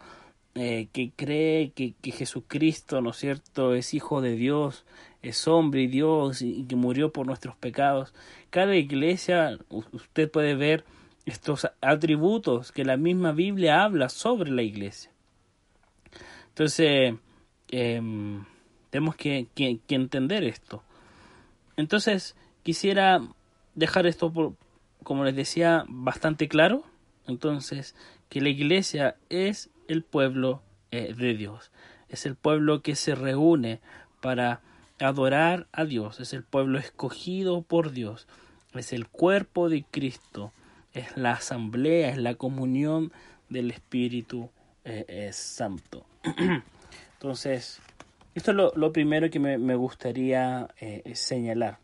eh, 0.56 0.88
que 0.92 1.11
cree 1.16 1.70
que, 1.73 1.94
que, 2.02 2.12
Jesucristo, 2.12 3.00
¿no 3.00 3.11
es 3.11 3.16
cierto?, 3.16 3.75
es 3.75 3.94
hijo 3.94 4.20
de 4.20 4.37
Dios, 4.37 4.84
es 5.23 5.49
hombre 5.49 5.82
y 5.82 5.87
Dios 5.87 6.42
y, 6.42 6.64
que 6.64 6.76
murió 6.76 7.11
por 7.11 7.26
nuestros 7.26 7.56
pecados. 7.56 8.12
Cada 8.50 8.76
iglesia, 8.76 9.58
usted 9.70 10.30
puede 10.30 10.54
ver 10.54 10.84
estos 11.25 11.66
atributos 11.80 12.73
que 12.73 12.84
la 12.84 12.99
misma 12.99 13.32
Biblia 13.32 13.82
habla 13.82 14.11
sobre 14.11 14.50
la 14.50 14.62
iglesia. 14.62 15.11
Entonces, 16.49 17.14
em, 17.70 18.44
tenemos 18.94 19.16
que, 19.16 19.48
entender 19.88 20.44
esto. 20.44 20.84
Entonces, 21.76 22.36
quisiera 22.62 23.20
dejar 23.74 24.06
esto, 24.06 24.32
por, 24.32 24.54
como 25.02 25.24
les 25.24 25.34
decía, 25.34 25.84
bastante 25.88 26.46
claro. 26.46 26.84
Entonces, 27.26 27.96
que 28.28 28.40
la 28.40 28.50
iglesia 28.50 29.16
es 29.30 29.68
el 29.88 30.04
pueblo 30.04 30.62
eh, 30.92 31.12
de 31.12 31.34
Dios. 31.34 31.72
Es 32.08 32.24
el 32.24 32.36
pueblo 32.36 32.82
que 32.82 32.94
se 32.94 33.16
reúne 33.16 33.80
para 34.20 34.60
adorar 35.00 35.66
a 35.72 35.84
Dios. 35.84 36.20
Es 36.20 36.32
el 36.32 36.44
pueblo 36.44 36.78
escogido 36.78 37.62
por 37.62 37.90
Dios. 37.90 38.28
Es 38.74 38.92
el 38.92 39.08
cuerpo 39.08 39.68
de 39.70 39.84
Cristo 39.90 40.52
es 40.92 41.16
la 41.16 41.32
asamblea, 41.32 42.10
es 42.10 42.18
la 42.18 42.36
comunión 42.36 43.12
del 43.48 43.72
Espíritu 43.72 44.50
eh, 44.84 45.30
Santo. 45.32 46.06
Entonces, 47.14 47.80
esto 48.35 48.50
es 48.50 48.57
lo, 48.76 48.93
primero 48.93 49.31
que 49.31 49.38
me, 49.38 49.75
gustaría 49.75 50.69
eh, 50.81 51.14
señalar. 51.14 51.79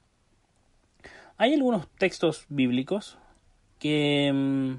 Hay 1.37 1.54
algunos 1.54 1.88
textos 1.99 2.45
bíblicos 2.49 3.19
que, 3.78 4.30
mm, 4.33 4.75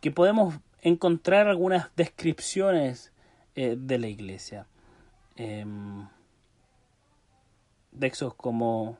que 0.00 0.10
podemos 0.10 0.56
encontrar 0.82 1.48
algunas 1.48 1.94
descripciones 1.96 3.12
eh, 3.54 3.76
de 3.78 3.98
la 3.98 4.08
iglesia. 4.08 4.66
Em, 5.36 6.06
textos 7.98 8.34
como 8.34 8.98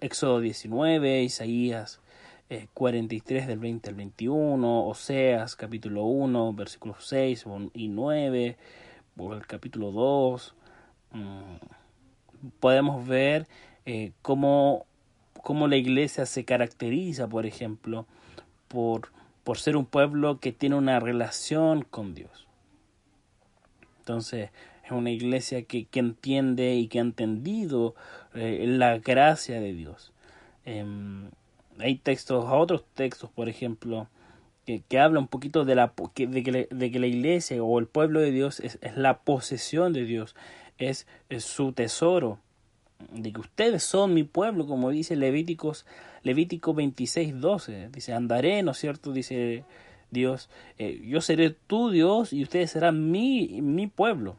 Éxodo 0.00 0.40
19, 0.40 1.22
Isaías 1.22 2.00
43 2.74 3.44
eh, 3.44 3.46
del 3.46 3.58
20 3.58 3.90
al 3.90 3.94
21, 3.94 4.86
Oseas 4.86 5.56
capítulo 5.56 6.04
1, 6.04 6.52
versículos 6.54 7.06
6 7.06 7.44
y 7.74 7.88
9, 7.88 8.56
o 9.16 9.34
el 9.34 9.46
capítulo 9.46 9.90
2. 9.90 10.54
Mm, 11.12 12.50
podemos 12.60 13.06
ver 13.06 13.46
eh, 13.86 14.12
cómo, 14.22 14.86
cómo, 15.42 15.68
la 15.68 15.76
iglesia 15.76 16.26
se 16.26 16.44
caracteriza, 16.44 17.28
por 17.28 17.46
ejemplo, 17.46 18.06
por, 18.68 19.12
por 19.44 19.58
ser 19.58 19.76
un 19.76 19.86
pueblo 19.86 20.38
que 20.38 20.52
tiene 20.52 20.76
una 20.76 21.00
relación 21.00 21.82
con 21.82 22.14
Dios. 22.14 22.46
Entonces, 23.98 24.50
es 24.84 24.90
una 24.90 25.10
iglesia 25.10 25.62
que, 25.62 25.84
que 25.84 26.00
entiende 26.00 26.74
y 26.74 26.88
que 26.88 26.98
ha 26.98 27.02
entendido 27.02 27.94
eh, 28.34 28.64
la 28.66 28.98
gracia 28.98 29.60
de 29.60 29.72
Dios. 29.72 30.12
Em, 30.64 31.30
hay 31.78 31.96
textos, 31.96 32.44
otros 32.48 32.84
textos, 32.94 33.30
por 33.30 33.48
ejemplo, 33.48 34.08
que, 34.78 34.82
que 34.88 34.98
hablan 34.98 35.24
un 35.24 35.28
poquito 35.28 35.64
de, 35.64 35.74
la, 35.74 35.92
de, 36.16 36.42
que, 36.42 36.68
de 36.70 36.90
que 36.90 36.98
la 36.98 37.06
iglesia 37.06 37.62
o 37.62 37.78
el 37.78 37.86
pueblo 37.86 38.20
de 38.20 38.30
Dios 38.30 38.60
es, 38.60 38.78
la 38.96 39.18
posesión 39.18 39.92
de 39.92 40.04
Dios, 40.04 40.34
es, 40.78 41.06
su 41.38 41.72
tesoro, 41.72 42.38
de 43.12 43.32
que 43.32 43.40
ustedes 43.40 43.82
son 43.82 44.14
mi 44.14 44.24
pueblo, 44.24 44.66
como 44.66 44.90
dice 44.90 45.16
Levíticos, 45.16 45.86
Levítico 46.22 46.72
26, 46.72 47.40
12, 47.40 47.88
dice, 47.90 48.14
andaré, 48.14 48.62
¿no 48.62 48.70
es 48.70 48.78
cierto? 48.78 49.12
Dice 49.12 49.64
Dios, 50.10 50.48
eh, 50.78 51.02
yo 51.04 51.20
seré 51.20 51.50
tu 51.50 51.90
Dios 51.90 52.32
y 52.32 52.42
ustedes 52.42 52.70
serán 52.70 53.10
mi, 53.10 53.60
mi 53.60 53.88
pueblo. 53.88 54.36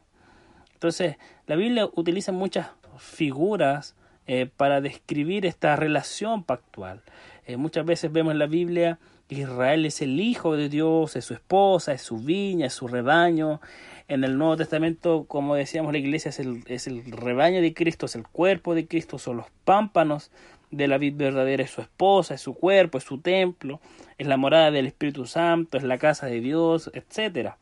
Entonces, 0.72 1.16
la 1.46 1.56
Biblia 1.56 1.88
utiliza 1.94 2.32
muchas 2.32 2.68
figuras 2.98 3.94
eh, 4.26 4.46
para 4.56 4.80
describir 4.80 5.44
esta 5.46 5.76
relación 5.76 6.44
pactual. 6.44 7.02
Eh, 7.46 7.58
muchas 7.58 7.84
veces 7.84 8.10
vemos 8.10 8.32
en 8.32 8.38
la 8.38 8.46
Biblia 8.46 8.98
que 8.98 9.13
Israel 9.28 9.86
es 9.86 10.02
el 10.02 10.20
hijo 10.20 10.56
de 10.56 10.68
Dios, 10.68 11.16
es 11.16 11.24
su 11.24 11.34
esposa, 11.34 11.92
es 11.92 12.02
su 12.02 12.18
viña, 12.18 12.66
es 12.66 12.74
su 12.74 12.88
rebaño. 12.88 13.60
En 14.06 14.22
el 14.22 14.36
Nuevo 14.36 14.56
Testamento, 14.56 15.24
como 15.26 15.54
decíamos, 15.54 15.92
la 15.92 15.98
iglesia 15.98 16.28
es 16.28 16.38
el, 16.38 16.62
es 16.66 16.86
el 16.86 17.10
rebaño 17.10 17.62
de 17.62 17.72
Cristo, 17.72 18.06
es 18.06 18.16
el 18.16 18.28
cuerpo 18.28 18.74
de 18.74 18.86
Cristo, 18.86 19.18
son 19.18 19.38
los 19.38 19.46
pámpanos 19.64 20.30
de 20.70 20.88
la 20.88 20.98
vida 20.98 21.16
verdadera, 21.16 21.62
es 21.62 21.70
su 21.70 21.80
esposa, 21.80 22.34
es 22.34 22.42
su 22.42 22.54
cuerpo, 22.54 22.98
es 22.98 23.04
su 23.04 23.20
templo, 23.20 23.80
es 24.18 24.26
la 24.26 24.36
morada 24.36 24.70
del 24.70 24.86
Espíritu 24.86 25.24
Santo, 25.24 25.78
es 25.78 25.84
la 25.84 25.98
casa 25.98 26.26
de 26.26 26.40
Dios, 26.40 26.90
etc. 26.92 27.54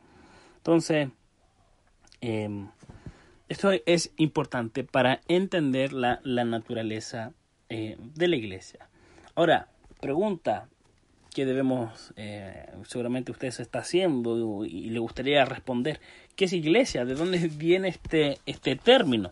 Entonces, 0.57 1.09
em, 2.19 2.69
esto 3.47 3.71
es 3.85 4.11
importante 4.17 4.83
para 4.83 5.21
entender 5.27 5.93
la, 5.93 6.19
naturaleza 6.23 7.31
eh, 7.69 7.97
de 7.99 8.27
la 8.27 8.35
iglesia. 8.35 8.89
Ahora, 9.35 9.69
pregunta 10.01 10.67
que 11.33 11.45
debemos, 11.45 12.13
eh, 12.15 12.67
seguramente 12.87 13.31
usted 13.31 13.51
se 13.51 13.61
está 13.61 13.79
haciendo 13.79 14.65
y, 14.65 14.89
le 14.89 14.99
gustaría 14.99 15.45
responder, 15.45 15.99
¿qué 16.35 16.45
es 16.45 16.53
iglesia? 16.53 17.05
¿De 17.05 17.15
dónde 17.15 17.47
viene 17.47 17.89
este, 17.89 18.37
este 18.45 18.75
término? 18.75 19.31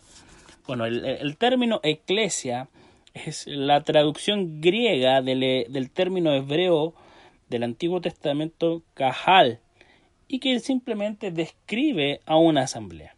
Bueno, 0.68 0.86
el, 0.86 1.38
término 1.38 1.80
eclesia 1.84 2.70
es 3.14 3.46
la 3.48 3.82
traducción 3.82 4.62
griega 4.62 5.22
del, 5.22 5.66
del 5.70 5.92
término 5.92 6.34
hebreo 6.34 6.94
del 7.50 7.64
Antiguo 7.64 8.00
Testamento 8.00 8.84
kahal 8.94 9.60
y 10.28 10.40
que 10.40 10.60
simplemente 10.60 11.32
describe 11.32 12.22
a 12.26 12.38
una 12.38 12.62
asamblea. 12.62 13.16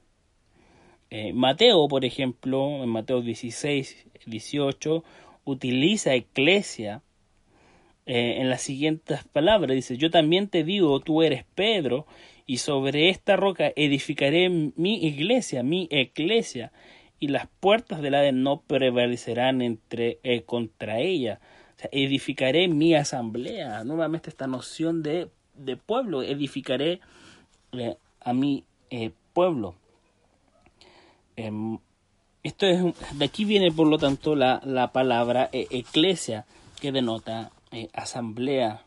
Eh, 1.12 1.32
Mateo, 1.32 1.88
por 1.88 2.06
ejemplo, 2.06 2.84
en 2.84 2.90
Mateo 2.90 3.22
16, 3.22 4.08
18, 4.26 5.04
utiliza 5.46 6.16
eclesia 6.16 7.04
eh, 8.06 8.42
en 8.42 8.50
las 8.50 8.62
siguientes 8.62 9.24
palabras. 9.24 9.76
Dice, 9.76 9.98
yo 9.98 10.12
también 10.12 10.50
te 10.50 10.64
digo, 10.64 11.00
tú 11.00 11.24
eres 11.24 11.46
Pedro, 11.56 12.06
y 12.46 12.58
sobre 12.58 13.10
esta 13.10 13.38
roca 13.38 13.72
edificaré 13.78 14.50
mi 14.50 15.06
iglesia, 15.06 15.64
mi 15.64 15.88
eclesia, 15.90 16.74
y 17.20 17.30
las 17.30 17.48
puertas 17.62 18.02
del 18.02 18.16
Hades 18.16 18.34
no 18.34 18.62
prevalecerán 18.62 19.62
entre, 19.62 20.20
eh, 20.24 20.44
contra 20.44 21.00
ella. 21.00 21.40
edificaré 21.92 22.68
mi 22.68 22.96
asamblea. 22.96 23.84
Nuevamente 23.86 24.30
esta 24.30 24.48
noción 24.48 25.04
de, 25.04 25.30
de 25.56 25.78
pueblo, 25.78 26.24
edificaré 26.24 27.00
a 28.22 28.34
mi 28.34 28.66
pueblo. 29.34 29.76
Em, 31.36 31.80
esto 32.44 32.66
es, 32.68 32.84
de 33.18 33.26
aquí 33.26 33.46
viene 33.46 33.72
por 33.72 33.88
lo 33.88 33.98
tanto 33.98 34.36
la, 34.36 34.62
la 34.66 34.92
palabra 34.92 35.50
eclesia 35.52 36.46
que 36.80 36.92
denota 36.92 37.52
eh, 37.74 37.90
asamblea. 37.94 38.86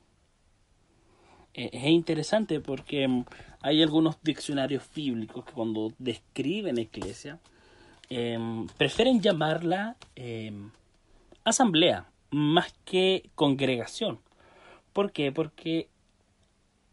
E, 1.52 1.70
es 1.72 1.86
interesante 1.86 2.60
porque 2.60 3.02
em, 3.02 3.24
hay 3.60 3.82
algunos 3.82 4.16
diccionarios 4.22 4.84
bíblicos 4.94 5.44
que 5.44 5.52
cuando 5.52 5.92
describen 5.98 6.78
eclesia 6.78 7.38
em, 8.08 8.66
prefieren 8.78 9.20
llamarla 9.20 9.96
asamblea 11.44 12.06
más 12.30 12.72
que 12.84 13.28
congregación. 13.34 14.20
¿Por 14.92 15.12
qué? 15.12 15.32
Porque 15.32 15.88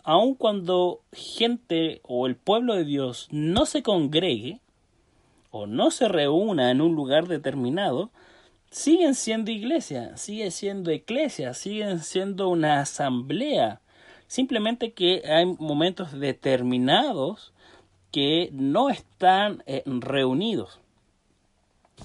aun 0.03 0.36
cuando 0.36 1.01
gente 1.12 2.01
o 2.03 2.27
el 2.27 2.36
pueblo 2.36 2.75
de 2.75 2.84
Dios 2.84 3.27
no 3.32 3.65
se 3.65 3.82
congregue, 3.82 4.60
o 5.56 5.67
no 5.67 5.91
se 5.91 6.08
reúna 6.08 6.71
en 6.71 6.82
un 6.82 6.95
lugar 6.95 7.27
determinado, 7.27 8.10
siguen 8.73 9.13
siendo 9.13 9.51
iglesia, 9.51 10.17
sigue 10.17 10.49
siendo 10.49 10.91
iglesia, 10.91 11.53
siguen 11.53 11.99
siendo 11.99 12.49
una 12.49 12.79
asamblea. 12.79 13.79
Simplemente 14.27 14.93
que 14.93 15.21
hay 15.25 15.45
momentos 15.45 16.12
determinados 16.19 17.53
que 18.12 18.49
no 18.51 18.89
están 18.89 19.63
eh, 19.67 19.83
reunidos. 19.86 20.79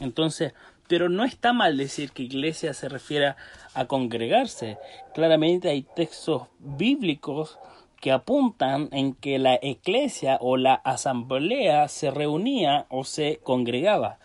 Entonces, 0.00 0.52
pero 0.88 1.08
no 1.08 1.24
está 1.24 1.54
mal 1.54 1.78
decir 1.78 2.12
que 2.12 2.22
iglesia 2.22 2.74
se 2.74 2.90
refiere 2.90 3.34
a 3.72 3.86
congregarse. 3.86 4.76
Claramente 5.14 5.70
hay 5.70 5.82
textos 5.82 6.48
bíblicos 6.58 7.58
que 7.98 8.12
apuntan 8.12 8.90
en 8.92 9.14
que 9.14 9.38
la 9.38 9.58
iglesia 9.62 10.36
o 10.40 10.58
la 10.58 10.74
asamblea 10.74 11.88
se 11.88 12.10
reunía 12.10 12.84
o 12.90 13.04
se 13.04 13.40
congregaba. 13.42 14.18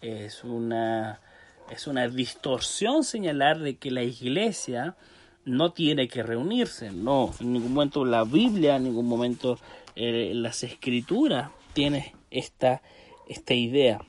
Es 0.00 0.42
una, 0.42 1.20
es 1.72 1.86
una 1.86 2.06
distorsión 2.06 3.02
señalar 3.02 3.58
de 3.58 3.76
que 3.76 3.90
la 3.90 4.02
iglesia 4.02 4.94
no 5.46 5.72
tiene 5.72 6.06
que 6.06 6.22
reunirse. 6.22 6.90
No, 6.90 7.32
en 7.40 7.54
ningún 7.54 7.72
momento 7.72 8.04
la 8.04 8.24
Biblia, 8.24 8.76
en 8.76 8.84
ningún 8.84 9.08
momento 9.08 9.58
eh, 9.96 10.32
las 10.34 10.62
escrituras 10.64 11.50
tiene 11.72 12.14
esta, 12.30 12.82
esta 13.26 13.54
idea. 13.54 14.00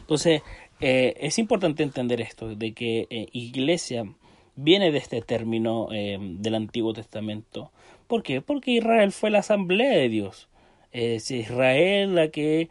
Entonces, 0.00 0.42
eh, 0.80 1.14
es 1.18 1.38
importante 1.38 1.82
entender 1.82 2.20
esto, 2.20 2.54
de 2.54 2.72
que 2.72 3.06
eh, 3.08 3.28
iglesia 3.32 4.04
viene 4.56 4.92
de 4.92 4.98
este 4.98 5.22
término 5.22 5.88
del 5.90 6.54
Antiguo 6.54 6.92
Testamento. 6.92 7.70
¿Por 8.06 8.22
qué? 8.22 8.42
Porque 8.42 8.72
Israel 8.72 9.12
fue 9.12 9.30
la 9.30 9.38
asamblea 9.38 9.96
de 9.96 10.10
Dios. 10.10 10.48
Es 10.92 11.30
Israel 11.30 12.14
la 12.14 12.28
que 12.28 12.68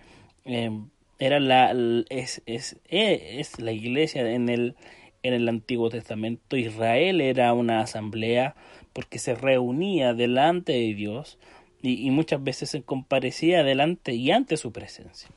era 1.19 1.39
la 1.39 1.75
es, 2.09 2.41
es, 2.45 2.77
es, 2.85 3.59
la 3.59 3.71
iglesia 3.71 4.29
en 4.31 4.49
el 4.49 4.75
en 5.21 5.33
el 5.33 5.49
Antiguo 5.49 5.89
Testamento 5.89 6.55
Israel 6.55 7.19
era 7.19 7.53
una 7.53 7.81
asamblea 7.81 8.55
porque 8.93 9.19
se 9.19 9.35
reunía 9.35 10.13
delante 10.13 10.71
de 10.71 10.93
Dios 10.93 11.37
y, 11.81 12.09
muchas 12.11 12.43
veces 12.43 12.69
se 12.69 12.81
comparecía 12.81 13.63
delante 13.63 14.13
y 14.13 14.31
ante 14.31 14.57
su 14.57 14.73
presencia. 14.73 15.29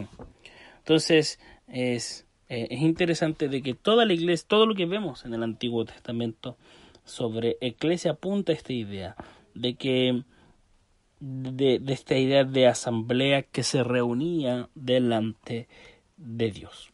Entonces 0.78 1.40
es, 1.66 2.26
eh, 2.48 2.68
es 2.70 2.80
interesante 2.80 3.48
de 3.48 3.62
que 3.62 3.74
toda 3.74 4.04
la 4.04 4.12
iglesia, 4.12 4.46
todo 4.48 4.66
lo 4.66 4.74
que 4.74 4.86
vemos 4.86 5.24
en 5.24 5.34
el 5.34 5.42
Antiguo 5.42 5.84
Testamento 5.84 6.56
sobre 7.04 7.56
iglesia 7.60 8.12
apunta 8.12 8.52
a 8.52 8.54
esta 8.54 8.72
idea 8.72 9.16
de 9.54 9.74
que 9.74 10.22
de, 11.26 11.78
de 11.78 11.92
esta 11.92 12.16
idea 12.16 12.44
de 12.44 12.66
asamblea 12.66 13.42
que 13.42 13.62
se 13.62 13.82
reunía 13.82 14.68
delante 14.74 15.68
de 16.16 16.50
Dios. 16.50 16.92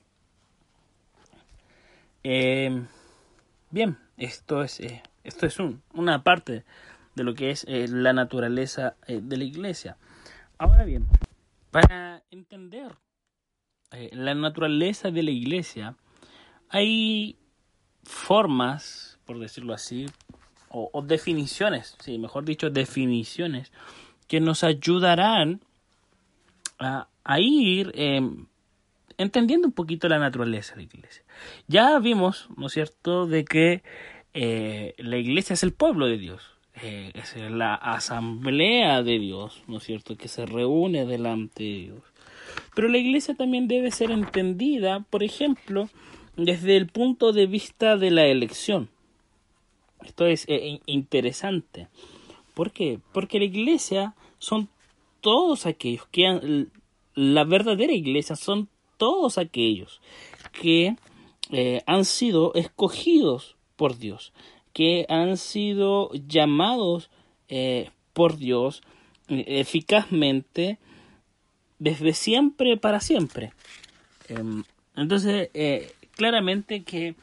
Eh, 2.22 2.84
bien, 3.70 3.98
esto 4.16 4.62
es, 4.62 4.78
eh, 4.80 5.02
esto 5.24 5.46
es 5.46 5.58
un, 5.58 5.82
una 5.94 6.22
parte 6.22 6.64
de 7.16 7.24
lo 7.24 7.34
que 7.34 7.50
es 7.50 7.64
eh, 7.66 7.86
la 7.88 8.12
naturaleza 8.12 8.94
de 9.08 9.36
la 9.36 9.44
iglesia. 9.44 9.96
Ahora 10.58 10.84
bien, 10.84 11.08
para 11.70 12.22
entender 12.30 12.92
la 14.12 14.34
naturaleza 14.36 15.10
de 15.10 15.24
la 15.24 15.32
iglesia, 15.32 15.96
hay 16.68 17.36
formas, 18.04 19.18
por 19.24 19.40
decirlo 19.40 19.74
así, 19.74 20.06
o, 20.68 21.02
definiciones, 21.02 21.96
sí, 21.98 22.16
mejor 22.18 22.44
dicho, 22.44 22.70
definiciones 22.70 23.72
que 24.30 24.38
nos 24.38 24.62
ayudarán 24.62 25.60
a, 26.78 27.08
a 27.24 27.40
ir 27.40 27.92
entendiendo 29.18 29.66
un 29.66 29.72
poquito 29.72 30.08
la 30.08 30.20
naturaleza 30.20 30.76
de 30.76 30.82
la 30.82 30.84
iglesia. 30.84 31.24
Ya 31.66 31.98
vimos, 31.98 32.48
¿no 32.56 32.68
es 32.68 32.72
cierto?, 32.74 33.26
de 33.26 33.44
que 33.44 33.82
eh, 34.32 34.94
la 34.98 35.16
iglesia 35.16 35.54
es 35.54 35.64
el 35.64 35.72
pueblo 35.72 36.06
de 36.06 36.16
Dios, 36.16 36.42
eh, 36.80 37.10
es 37.14 37.34
la 37.50 37.74
asamblea 37.74 39.02
de 39.02 39.18
Dios, 39.18 39.64
¿no 39.66 39.78
es 39.78 39.82
cierto?, 39.82 40.16
que 40.16 40.28
se 40.28 40.46
reúne 40.46 41.06
delante 41.06 41.64
de 41.64 41.78
Dios. 41.80 42.02
Pero 42.76 42.86
la 42.86 42.98
iglesia 42.98 43.34
también 43.34 43.66
debe 43.66 43.90
ser 43.90 44.12
entendida, 44.12 45.00
por 45.10 45.24
ejemplo, 45.24 45.90
desde 46.36 46.76
el 46.76 46.86
punto 46.86 47.32
de 47.32 47.46
vista 47.46 47.96
de 47.96 48.12
la 48.12 48.26
elección. 48.26 48.90
Esto 50.04 50.26
es 50.26 50.44
eh, 50.46 50.78
interesante. 50.86 51.88
¿Por 52.54 52.72
qué? 52.72 52.98
Porque 53.12 53.38
la 53.38 53.44
iglesia 53.44 54.14
son 54.38 54.68
todos 55.20 55.66
aquellos 55.66 56.06
que 56.08 56.26
han, 56.26 56.70
la 57.14 57.44
verdadera 57.44 57.92
iglesia 57.92 58.36
son 58.36 58.68
todos 58.96 59.38
aquellos 59.38 60.00
que 60.52 60.96
eh, 61.50 61.82
han 61.86 62.04
sido 62.04 62.54
escogidos 62.54 63.56
por 63.76 63.98
Dios, 63.98 64.32
que 64.72 65.06
han 65.08 65.36
sido 65.36 66.10
llamados 66.12 67.10
eh, 67.48 67.90
por 68.12 68.36
Dios 68.36 68.82
eh, 69.28 69.44
eficazmente 69.46 70.78
desde 71.78 72.12
siempre 72.12 72.76
para 72.76 73.00
siempre. 73.00 73.52
Em, 74.28 74.62
entonces, 74.94 75.48
claramente 76.12 76.84
que 76.84 77.14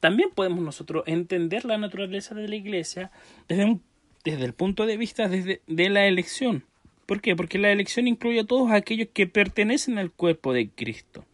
también 0.00 0.28
podemos 0.34 0.62
nosotros 0.62 1.04
entender 1.06 1.64
la 1.64 1.78
naturaleza 1.78 2.34
de 2.34 2.46
la 2.46 2.56
iglesia 2.56 3.10
desde, 3.48 3.78
desde 4.24 4.44
el 4.44 4.54
punto 4.54 4.86
de 4.86 4.96
vista 4.96 5.28
de 5.28 5.88
la 5.90 6.06
elección. 6.06 6.64
¿Por 7.06 7.20
qué? 7.20 7.36
Porque 7.36 7.58
la 7.58 7.70
elección 7.70 8.08
incluye 8.08 8.40
a 8.40 8.44
todos 8.44 8.70
aquellos 8.70 9.08
que 9.12 9.26
pertenecen 9.26 9.98
al 9.98 10.10
cuerpo 10.10 10.52
de 10.52 10.70
Cristo. 10.70 11.26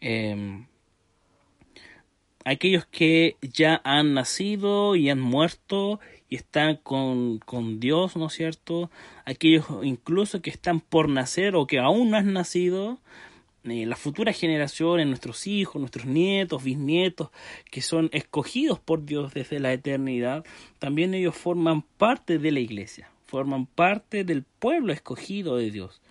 Em, 0.00 0.66
aquellos 2.44 2.86
que 2.86 3.36
ya 3.40 3.80
han 3.84 4.14
nacido 4.14 4.96
y 4.96 5.10
han 5.10 5.20
muerto 5.20 6.00
y 6.28 6.34
están 6.36 6.76
con, 6.76 7.38
con, 7.38 7.78
Dios, 7.78 8.16
¿no 8.16 8.26
es 8.26 8.32
cierto? 8.32 8.90
Aquellos 9.24 9.66
incluso 9.82 10.42
que 10.42 10.50
están 10.50 10.80
por 10.80 11.08
nacer 11.08 11.54
o 11.54 11.68
que 11.68 11.78
aún 11.78 12.10
no 12.10 12.16
han 12.16 12.32
nacido, 12.32 12.98
eh, 13.64 13.86
las 13.86 13.98
futuras 13.98 14.38
generaciones, 14.38 15.06
nuestros 15.06 15.46
hijos, 15.46 15.80
nuestros 15.80 16.06
nietos, 16.06 16.62
bisnietos, 16.62 17.30
que 17.70 17.82
son 17.82 18.10
escogidos 18.12 18.78
por 18.78 19.04
Dios 19.04 19.34
desde 19.34 19.60
la 19.60 19.72
eternidad, 19.72 20.44
también 20.78 21.14
ellos 21.14 21.36
forman 21.36 21.82
parte 21.82 22.38
de 22.38 22.52
la 22.52 22.60
iglesia 22.60 23.12
forman 23.32 23.64
parte 23.64 24.24
del 24.24 24.42
pueblo 24.42 24.92
escogido 24.92 25.56
de 25.56 25.70
Dios 25.70 26.02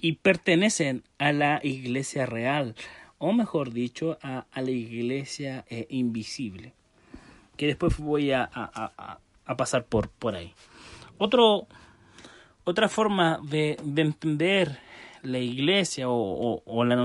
y 0.00 0.12
pertenecen 0.14 1.04
a 1.18 1.30
la 1.32 1.60
iglesia 1.62 2.24
real, 2.24 2.74
o 3.18 3.34
mejor 3.34 3.70
dicho, 3.70 4.18
a, 4.22 4.46
la 4.54 4.70
iglesia 4.70 5.66
eh, 5.68 5.86
invisible, 5.90 6.72
que 7.58 7.66
después 7.66 7.98
voy 7.98 8.32
a, 8.32 8.48
pasar 9.58 9.84
por, 9.84 10.08
por 10.08 10.36
ahí. 10.36 10.54
Otra 11.18 12.88
forma 12.88 13.40
de, 13.42 13.76
entender 13.96 14.78
la 15.22 15.38
iglesia 15.38 16.06
o, 16.08 16.84
la, 16.84 16.96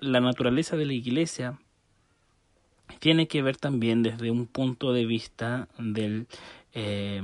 la, 0.00 0.20
naturaleza 0.20 0.76
de 0.76 0.86
la 0.86 0.92
iglesia 0.92 1.58
tiene 2.98 3.28
que 3.28 3.42
ver 3.42 3.56
también 3.56 4.02
desde 4.02 4.30
un 4.30 4.46
punto 4.46 4.92
de 4.92 5.06
vista 5.06 5.68
del 5.78 6.26
eh, 6.74 7.22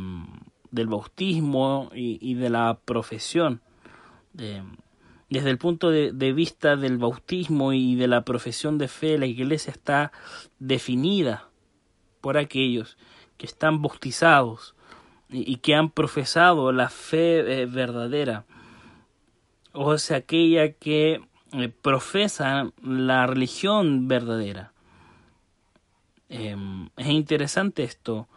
del 0.73 0.87
bautismo 0.89 1.91
y, 1.95 2.35
de 2.35 2.51
la 2.51 2.79
profesión. 2.85 3.61
desde 4.33 5.51
el 5.51 5.59
punto 5.59 5.91
de, 5.91 6.33
vista 6.33 6.77
del 6.77 6.99
bautismo 6.99 7.73
y 7.73 7.95
de 7.95 8.09
la 8.09 8.25
profesión 8.25 8.79
de 8.79 8.89
fe, 8.89 9.19
la 9.19 9.27
iglesia 9.27 9.71
está 9.71 10.11
definida 10.59 11.49
por 12.23 12.39
aquellos 12.39 12.97
que 13.37 13.47
están 13.47 13.83
bautizados 13.83 14.75
y, 15.29 15.57
que 15.57 15.75
han 15.75 15.91
profesado 15.91 16.73
la 16.73 16.89
fe 16.89 17.63
eh, 17.63 17.67
verdadera, 17.67 18.47
o 19.73 19.99
sea, 19.99 20.19
aquella 20.19 20.73
que 20.73 21.21
eh, 21.53 21.69
profesa 21.69 22.73
la 22.83 23.27
religión 23.27 24.09
verdadera. 24.09 24.73
Em, 26.29 26.89
es 26.97 27.09
interesante 27.09 27.83
esto 27.83 28.29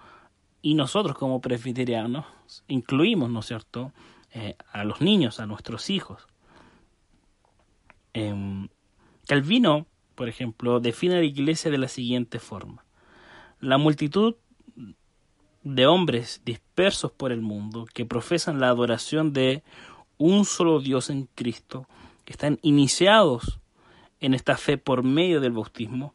y 0.61 0.73
nosotros 0.73 1.17
como 1.17 1.39
presbiterianos 1.41 2.25
incluimos, 2.67 3.29
¿no 3.29 3.39
es 3.39 3.45
cierto?, 3.45 3.91
eh, 4.33 4.55
a 4.73 4.83
los 4.83 4.99
niños, 4.99 5.39
a 5.39 5.45
nuestros 5.45 5.89
hijos. 5.89 6.27
Eh, 8.13 8.67
Calvino, 9.27 9.87
por 10.15 10.27
ejemplo, 10.27 10.79
define 10.79 11.15
la 11.15 11.23
iglesia 11.23 11.71
de 11.71 11.77
la 11.77 11.87
siguiente 11.87 12.39
forma. 12.39 12.83
La 13.59 13.77
multitud 13.77 14.35
de 15.63 15.87
hombres 15.87 16.41
dispersos 16.45 17.11
por 17.11 17.31
el 17.31 17.41
mundo 17.41 17.87
que 17.93 18.05
profesan 18.05 18.59
la 18.59 18.69
adoración 18.69 19.33
de 19.33 19.63
un 20.17 20.45
solo 20.45 20.79
Dios 20.79 21.09
en 21.09 21.27
Cristo, 21.35 21.87
que 22.23 22.33
están 22.33 22.59
iniciados 22.61 23.59
en 24.19 24.33
esta 24.33 24.57
fe 24.57 24.77
por 24.77 25.03
medio 25.03 25.41
del 25.41 25.51
bautismo, 25.51 26.13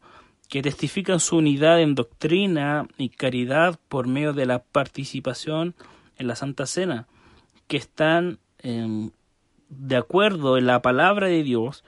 que 0.49 0.61
testifican 0.61 1.19
su 1.19 1.37
unidad 1.37 1.79
en 1.81 1.95
doctrina 1.95 2.87
y 2.97 3.09
caridad 3.09 3.79
por 3.87 4.07
medio 4.07 4.33
de 4.33 4.45
la 4.45 4.59
participación 4.63 5.75
en 6.17 6.27
la 6.27 6.35
Santa 6.35 6.65
Cena, 6.65 7.07
que 7.67 7.77
están 7.77 8.39
em, 8.59 9.11
de 9.69 9.95
acuerdo 9.95 10.57
en 10.57 10.65
la 10.65 10.81
palabra 10.81 11.27
de 11.27 11.43
Dios 11.43 11.85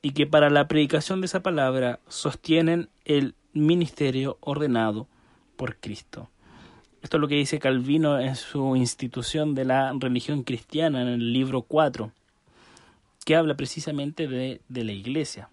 y 0.00 0.12
que 0.12 0.26
para 0.26 0.48
la 0.48 0.68
predicación 0.68 1.20
de 1.20 1.26
esa 1.26 1.42
palabra 1.42 2.00
sostienen 2.08 2.88
el 3.04 3.34
ministerio 3.52 4.38
ordenado 4.40 5.06
por 5.56 5.76
Cristo. 5.76 6.30
Esto 7.02 7.16
es 7.16 7.20
lo 7.20 7.28
que 7.28 7.36
dice 7.36 7.58
Calvino 7.58 8.18
en 8.18 8.34
su 8.34 8.74
institución 8.76 9.54
de 9.54 9.64
la 9.64 9.92
religión 9.98 10.42
cristiana 10.42 11.02
en 11.02 11.08
el 11.08 11.32
libro 11.32 11.62
4, 11.62 12.10
que 13.24 13.36
habla 13.36 13.54
precisamente 13.54 14.26
de, 14.26 14.60
de 14.68 14.84
la 14.84 14.92
iglesia. 14.92 15.48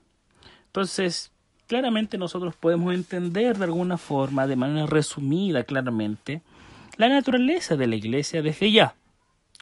Entonces, 0.67 1.31
claramente 1.67 2.17
nosotros 2.17 2.55
podemos 2.55 2.93
entender 2.93 3.58
de 3.58 3.65
alguna 3.65 3.97
forma, 3.97 4.47
de 4.47 4.55
manera 4.55 4.88
resumida 4.88 5.63
claramente, 5.63 6.41
la 6.97 7.10
naturaleza 7.10 7.75
de 7.75 7.88
la 7.88 7.95
iglesia 7.95 8.41
desde 8.41 8.71
ya, 8.71 8.95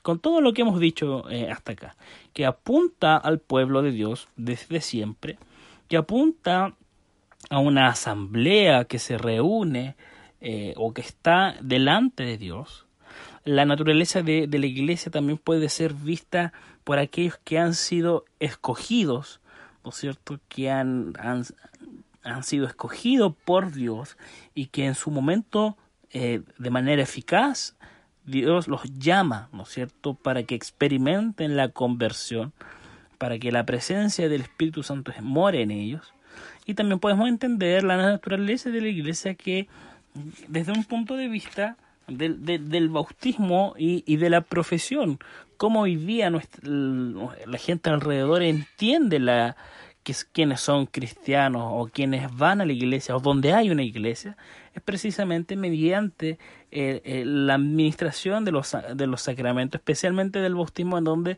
con 0.02 0.20
todo 0.20 0.42
lo 0.42 0.54
que 0.54 0.62
hemos 0.62 0.80
dicho 0.80 1.30
eh, 1.30 1.50
hasta 1.50 1.72
acá, 1.74 1.96
que 2.34 2.46
apunta 2.46 3.18
al 3.18 3.40
pueblo 3.40 3.82
de 3.82 3.92
Dios 3.92 4.28
desde 4.36 4.82
siempre, 4.82 5.38
que 5.88 5.98
apunta 5.98 6.76
a 7.50 7.60
una 7.60 7.88
asamblea 7.88 8.86
que 8.86 9.00
se 9.00 9.18
reúne 9.18 9.96
eh, 10.46 10.74
o 10.76 10.94
que 10.94 11.00
está 11.00 11.56
delante 11.62 12.24
de 12.24 12.38
Dios. 12.38 12.86
La 13.46 13.64
naturaleza 13.64 14.24
de, 14.24 14.46
la 14.52 14.66
iglesia 14.66 15.10
también 15.10 15.38
puede 15.38 15.70
ser 15.70 15.94
vista 15.94 16.52
por 16.84 17.00
aquellos 17.00 17.40
que 17.46 17.60
han 17.60 17.74
sido 17.74 18.26
escogidos, 18.42 19.40
¿no 19.86 19.92
es 19.92 19.96
cierto?, 19.96 20.42
que 20.50 20.70
han, 20.70 21.14
han, 21.18 21.46
han 22.24 22.44
sido 22.44 22.68
escogidos 22.68 23.34
por 23.46 23.72
Dios 23.72 24.18
y 24.54 24.66
que 24.66 24.86
en 24.86 24.96
su 24.96 25.12
momento, 25.12 25.78
eh, 26.12 26.42
de 26.58 26.70
manera 26.70 27.02
eficaz, 27.02 27.78
Dios 28.26 28.68
los 28.68 28.84
llama, 29.00 29.48
¿no 29.54 29.64
es 29.64 29.70
cierto?, 29.70 30.14
para 30.14 30.44
que 30.44 30.56
experimenten 30.56 31.56
la 31.56 31.70
conversión, 31.70 32.52
para 33.18 33.40
que 33.40 33.54
la 33.54 33.66
presencia 33.66 34.28
del 34.28 34.42
Espíritu 34.42 34.84
Santo 34.84 35.14
more 35.22 35.62
en 35.62 35.72
ellos 35.72 36.14
Y 36.66 36.74
también 36.74 37.00
podemos 37.00 37.30
entender 37.30 37.86
la 37.86 37.96
naturaleza 37.96 38.72
de 38.72 38.82
la 38.82 38.90
iglesia 38.90 39.36
que 39.36 39.70
desde 40.48 40.72
un 40.72 40.84
punto 40.84 41.16
de 41.16 41.28
vista 41.28 41.78
del, 42.08 42.44
del, 42.46 42.90
bautismo 42.90 43.74
y, 43.78 44.04
y, 44.06 44.18
de 44.18 44.30
la 44.30 44.42
profesión, 44.42 45.20
cómo 45.58 45.82
hoy 45.82 45.96
día 45.96 46.30
nuestra, 46.30 46.62
la 46.64 47.58
gente 47.58 47.90
alrededor 47.90 48.44
entiende 48.44 49.20
la, 49.20 49.56
que, 50.04 50.14
quienes 50.32 50.62
son 50.62 50.86
cristianos 50.86 51.64
o 51.66 51.90
quienes 51.92 52.36
van 52.36 52.62
a 52.62 52.66
la 52.66 52.74
iglesia 52.74 53.16
o 53.16 53.20
donde 53.20 53.54
hay 53.54 53.72
una 53.72 53.84
iglesia, 53.84 54.38
es 54.74 54.82
precisamente 54.82 55.56
mediante 55.56 56.38
eh, 56.72 57.02
eh, 57.04 57.24
la 57.26 57.56
administración 57.56 58.46
de 58.46 58.52
los, 58.52 58.76
de 58.96 59.08
los 59.08 59.22
sacramentos, 59.22 59.80
especialmente 59.80 60.40
del 60.40 60.56
bautismo, 60.56 60.98
en 60.98 61.04
donde 61.04 61.38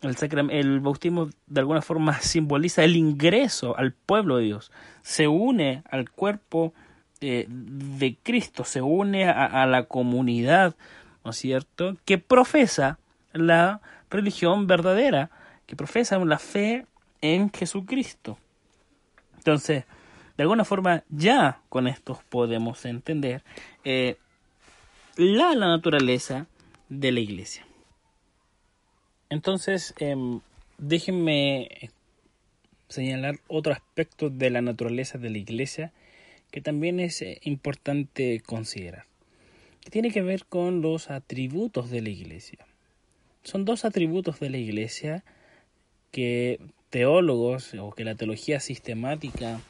el, 0.00 0.50
el 0.50 0.80
bautismo 0.80 1.28
de 1.46 1.60
alguna 1.60 1.82
forma 1.82 2.18
simboliza 2.20 2.84
el 2.84 2.96
ingreso 2.96 3.76
al 3.76 3.92
pueblo 3.92 4.38
de 4.38 4.44
Dios, 4.44 4.72
se 5.02 5.28
une 5.28 5.82
al 5.90 6.10
cuerpo 6.10 6.72
eh, 7.20 7.46
de 7.48 8.16
Cristo, 8.22 8.64
se 8.64 8.80
une 8.80 9.28
a, 9.28 9.66
la 9.66 9.84
comunidad, 9.84 10.74
¿no 11.24 11.32
es 11.32 11.36
cierto?, 11.36 11.96
que 12.04 12.16
profesa 12.16 12.98
la 13.32 13.82
religión 14.08 14.66
verdadera, 14.66 15.30
que 15.66 15.76
profesa 15.76 16.18
la 16.18 16.38
fe 16.38 16.86
en 17.20 17.52
Jesucristo. 17.52 18.38
Entonces, 19.36 19.84
de 20.36 20.42
alguna 20.42 20.64
forma, 20.64 21.04
ya 21.10 21.60
con 21.68 21.86
esto 21.86 22.18
podemos 22.30 22.84
entender 22.86 23.42
eh, 23.84 24.16
la, 25.16 25.54
la, 25.54 25.68
naturaleza 25.68 26.46
de 26.88 27.12
la 27.12 27.20
iglesia. 27.20 27.66
Entonces, 29.28 29.94
eh, 29.98 30.16
déjenme 30.78 31.90
señalar 32.88 33.40
otro 33.46 33.72
aspecto 33.72 34.30
de 34.30 34.48
la 34.48 34.62
naturaleza 34.62 35.18
de 35.18 35.30
la 35.30 35.38
iglesia 35.38 35.92
que 36.50 36.60
también 36.60 37.00
es 37.00 37.22
eh, 37.22 37.40
importante 37.42 38.40
considerar, 38.40 39.04
que 39.80 39.90
tiene 39.90 40.10
que 40.10 40.22
ver 40.22 40.44
con 40.44 40.82
los 40.82 41.10
atributos 41.10 41.90
de 41.90 42.02
la 42.02 42.10
iglesia. 42.10 42.66
Son 43.42 43.64
dos 43.64 43.84
atributos 43.84 44.40
de 44.40 44.50
la 44.50 44.58
iglesia 44.58 45.24
que 46.10 46.60
teólogos 46.90 47.74
o 47.74 47.92
que 47.92 48.04
la 48.04 48.16
teología 48.16 48.60
sistemática 48.60 49.60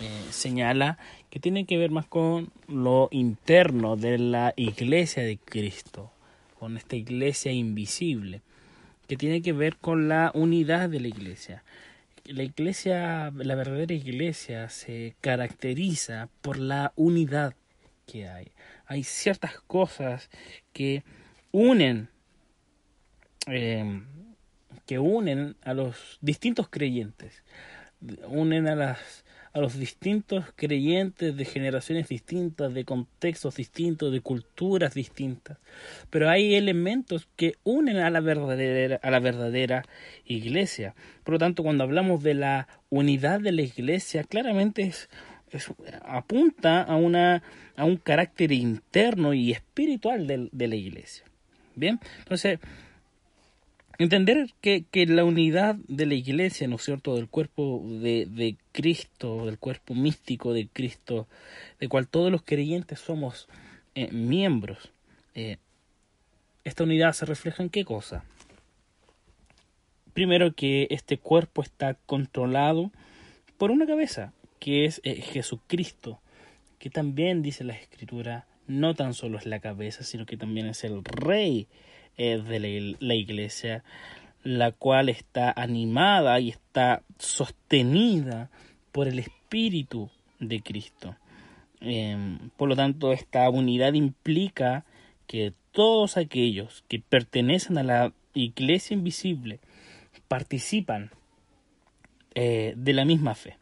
eh, 0.00 0.08
señala 0.30 0.98
que 1.30 1.38
tiene 1.38 1.66
que 1.66 1.76
ver 1.76 1.90
más 1.90 2.06
con 2.06 2.50
lo 2.66 3.08
interno 3.12 3.96
de 3.96 4.18
la 4.18 4.52
iglesia 4.56 5.22
de 5.22 5.38
Cristo, 5.38 6.10
con 6.58 6.76
esta 6.76 6.96
iglesia 6.96 7.52
invisible, 7.52 8.40
que 9.06 9.16
tiene 9.16 9.42
que 9.42 9.52
ver 9.52 9.76
con 9.76 10.08
la 10.08 10.32
unidad 10.34 10.88
de 10.88 11.00
la 11.00 11.08
iglesia. 11.08 11.62
La 12.24 12.42
iglesia, 12.42 13.32
la 13.34 13.54
verdadera 13.54 13.94
iglesia 13.94 14.68
se 14.68 15.16
caracteriza 15.20 16.28
por 16.40 16.58
la 16.58 16.92
unidad 16.96 17.54
que 18.06 18.28
hay. 18.28 18.52
Hay 18.86 19.02
ciertas 19.02 19.60
cosas 19.60 20.30
que 20.72 21.02
unen 21.50 22.08
eh, 23.46 24.02
que 24.86 24.98
unen 24.98 25.56
a 25.62 25.74
los 25.74 26.18
distintos 26.20 26.68
creyentes, 26.68 27.42
unen 28.28 28.68
a 28.68 28.74
las 28.74 29.24
a 29.52 29.60
los 29.60 29.78
distintos 29.78 30.46
creyentes 30.56 31.36
de 31.36 31.44
generaciones 31.44 32.08
distintas, 32.08 32.72
de 32.72 32.84
contextos 32.84 33.56
distintos, 33.56 34.10
de 34.10 34.20
culturas 34.20 34.94
distintas. 34.94 35.58
Pero 36.08 36.30
hay 36.30 36.54
elementos 36.54 37.28
que 37.36 37.56
unen 37.62 37.98
a 37.98 38.10
la 38.10 38.20
verdadera, 38.20 38.98
a 39.02 39.10
la 39.10 39.20
verdadera 39.20 39.84
iglesia. 40.24 40.94
Por 41.24 41.34
lo 41.34 41.38
tanto, 41.38 41.62
cuando 41.62 41.84
hablamos 41.84 42.22
de 42.22 42.34
la 42.34 42.68
unidad 42.88 43.40
de 43.40 43.52
la 43.52 43.62
iglesia, 43.62 44.24
claramente 44.24 44.82
es, 44.82 45.08
apunta 46.04 46.82
a, 46.82 46.96
una, 46.96 47.42
a 47.76 47.84
un 47.84 47.98
carácter 47.98 48.52
interno 48.52 49.34
y 49.34 49.52
espiritual 49.52 50.26
de, 50.26 50.48
de 50.50 50.68
la 50.68 50.76
iglesia. 50.76 51.24
Bien, 51.74 52.00
entonces 52.18 52.58
Entender 53.98 54.48
que, 54.60 54.84
que, 54.90 55.06
la 55.06 55.24
unidad 55.24 55.76
de 55.86 56.06
la 56.06 56.14
iglesia, 56.14 56.66
¿no 56.66 56.76
es 56.76 56.82
cierto?, 56.82 57.14
del 57.14 57.28
cuerpo 57.28 57.84
de, 57.84 58.26
de, 58.26 58.56
Cristo, 58.72 59.46
del 59.46 59.58
cuerpo 59.58 59.94
místico 59.94 60.52
de 60.52 60.66
Cristo, 60.66 61.28
de 61.78 61.88
cual 61.88 62.08
todos 62.08 62.32
los 62.32 62.42
creyentes 62.42 62.98
somos 63.00 63.48
eh, 63.94 64.10
miembros, 64.10 64.92
eh, 65.34 65.58
esta 66.64 66.84
unidad 66.84 67.12
se 67.12 67.26
refleja 67.26 67.62
en 67.62 67.70
qué 67.70 67.84
cosa? 67.84 68.24
Primero 70.14 70.54
que 70.54 70.86
este 70.90 71.18
cuerpo 71.18 71.62
está 71.62 71.94
controlado 72.06 72.90
por 73.58 73.70
una 73.70 73.86
cabeza, 73.86 74.32
que 74.58 74.84
es 74.84 75.00
eh, 75.04 75.20
Jesucristo, 75.20 76.20
que 76.78 76.90
también 76.90 77.42
dice 77.42 77.64
la 77.64 77.74
Escritura, 77.74 78.46
no 78.66 78.94
tan 78.94 79.14
solo 79.14 79.38
es 79.38 79.46
la 79.46 79.60
cabeza, 79.60 80.04
sino 80.04 80.24
que 80.26 80.36
también 80.36 80.66
es 80.66 80.84
el 80.84 81.04
rey 81.04 81.66
de 82.16 82.96
la, 83.00 83.14
iglesia, 83.14 83.82
la 84.42 84.72
cual 84.72 85.08
está 85.08 85.52
animada 85.56 86.38
y 86.40 86.50
está 86.50 87.02
sostenida 87.18 88.50
por 88.92 89.08
el 89.08 89.18
Espíritu 89.18 90.10
de 90.38 90.60
Cristo. 90.60 91.16
Em, 91.80 92.50
por 92.56 92.68
lo 92.68 92.76
tanto, 92.76 93.12
esta 93.12 93.48
unidad 93.50 93.94
implica 93.94 94.84
que 95.26 95.52
todos 95.72 96.16
aquellos 96.16 96.84
que 96.88 97.00
pertenecen 97.00 97.78
a 97.78 97.82
la 97.82 98.12
iglesia 98.34 98.94
invisible 98.94 99.60
participan 100.28 101.10
eh, 102.34 102.74
de 102.76 102.92
la 102.92 103.04
misma 103.04 103.34
fe. 103.34 103.56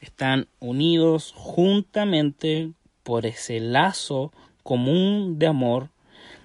Están 0.00 0.48
unidos 0.60 1.32
juntamente 1.34 2.72
por 3.02 3.26
ese 3.26 3.60
lazo 3.60 4.32
común 4.62 5.38
de 5.38 5.46
amor 5.46 5.90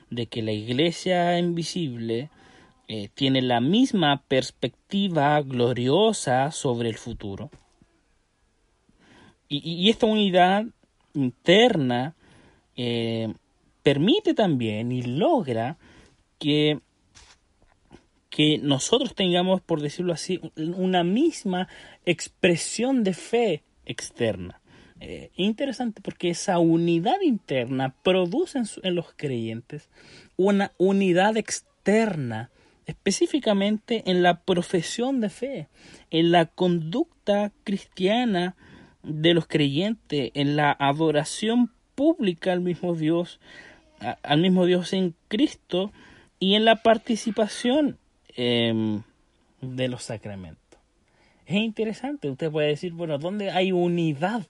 de 0.10 0.28
que 0.28 0.42
la 0.42 0.52
iglesia 0.52 1.38
invisible 1.38 2.30
eh, 2.88 3.10
tiene 3.14 3.42
la 3.42 3.62
misma 3.62 4.24
perspectiva 4.28 5.40
gloriosa 5.42 6.52
sobre 6.52 6.90
el 6.90 6.98
futuro. 6.98 7.52
Y, 9.52 9.90
esta 9.90 10.06
unidad 10.06 10.66
interna 11.16 12.16
eh, 12.76 13.34
permite 13.82 14.36
también 14.36 14.92
y 14.92 15.02
logra 15.02 15.78
que, 16.38 16.80
que 18.30 18.60
nosotros 18.60 19.16
tengamos, 19.16 19.62
por 19.62 19.82
decirlo 19.82 20.14
así, 20.14 20.40
una 20.56 21.04
misma 21.04 21.68
expresión 22.06 23.04
de 23.04 23.14
fe 23.14 23.64
externa. 23.86 24.59
Eh, 25.02 25.32
interesante 25.38 26.02
porque 26.02 26.30
esa 26.30 26.60
unidad 26.60 27.22
interna 27.22 27.96
produce 28.04 28.62
en, 28.84 28.96
los 28.96 29.14
creyentes 29.16 29.90
una 30.36 30.74
unidad 30.78 31.38
externa, 31.38 32.50
específicamente 32.86 34.04
en 34.12 34.24
la 34.24 34.42
profesión 34.42 35.22
de 35.22 35.30
fe, 35.30 35.68
en 36.12 36.32
la 36.32 36.48
conducta 36.48 37.54
cristiana 37.64 38.58
de 39.04 39.34
los 39.34 39.48
creyentes, 39.48 40.32
en 40.34 40.58
la 40.58 40.76
adoración 40.78 41.72
pública 41.96 42.52
al 42.52 42.60
mismo 42.60 42.94
Dios, 42.94 43.40
al 44.22 44.42
mismo 44.42 44.66
Dios 44.66 44.92
en 44.92 45.16
Cristo 45.30 45.94
y 46.40 46.56
en 46.56 46.66
la 46.66 46.78
participación 46.78 47.98
em, 48.36 49.04
de 49.62 49.88
los 49.88 50.04
sacramentos. 50.04 50.60
Es 51.46 51.56
interesante, 51.56 52.30
usted 52.30 52.52
puede 52.52 52.68
decir, 52.68 52.92
bueno, 52.92 53.18
¿dónde 53.18 53.50
hay 53.50 53.72
unidad 53.72 54.46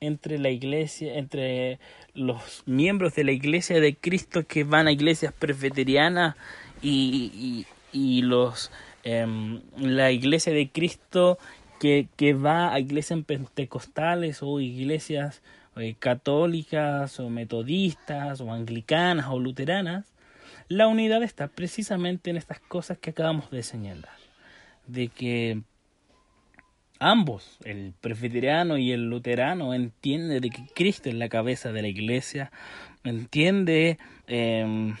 entre 0.00 0.38
la 0.38 0.50
iglesia, 0.50 1.18
entre 1.18 1.78
los 2.14 2.62
miembros 2.66 3.14
de 3.14 3.24
la 3.24 3.32
iglesia 3.32 3.80
de 3.80 3.96
Cristo 3.96 4.46
que 4.46 4.64
van 4.64 4.86
a 4.86 4.92
iglesias 4.92 5.32
presbiterianas 5.32 6.36
y, 6.82 7.66
y, 7.92 8.22
los 8.22 8.70
em, 9.04 9.60
la 9.76 10.10
iglesia 10.10 10.52
de 10.52 10.68
Cristo 10.68 11.38
que, 11.80 12.08
que, 12.16 12.34
va 12.34 12.72
a 12.72 12.80
iglesias 12.80 13.20
pentecostales 13.24 14.42
o 14.42 14.60
iglesias 14.60 15.42
eh, 15.76 15.94
católicas 15.98 17.20
o 17.20 17.30
metodistas 17.30 18.40
o 18.40 18.52
anglicanas 18.52 19.26
o 19.28 19.38
luteranas, 19.38 20.06
la 20.68 20.88
unidad 20.88 21.22
está 21.22 21.48
precisamente 21.48 22.30
en 22.30 22.36
estas 22.36 22.60
cosas 22.60 22.98
que 22.98 23.10
acabamos 23.10 23.50
de 23.50 23.62
señalar, 23.62 24.16
de 24.86 25.08
que 25.08 25.62
ambos, 26.98 27.58
el 27.64 27.94
presbiteriano 28.00 28.78
y 28.78 28.92
el 28.92 29.08
luterano, 29.08 29.74
entiende 29.74 30.40
de 30.40 30.50
que 30.50 30.66
Cristo 30.74 31.08
es 31.08 31.14
la 31.14 31.28
cabeza 31.28 31.72
de 31.72 31.82
la 31.82 31.88
iglesia, 31.88 32.50
entiende 33.04 33.98
em, 34.26 34.96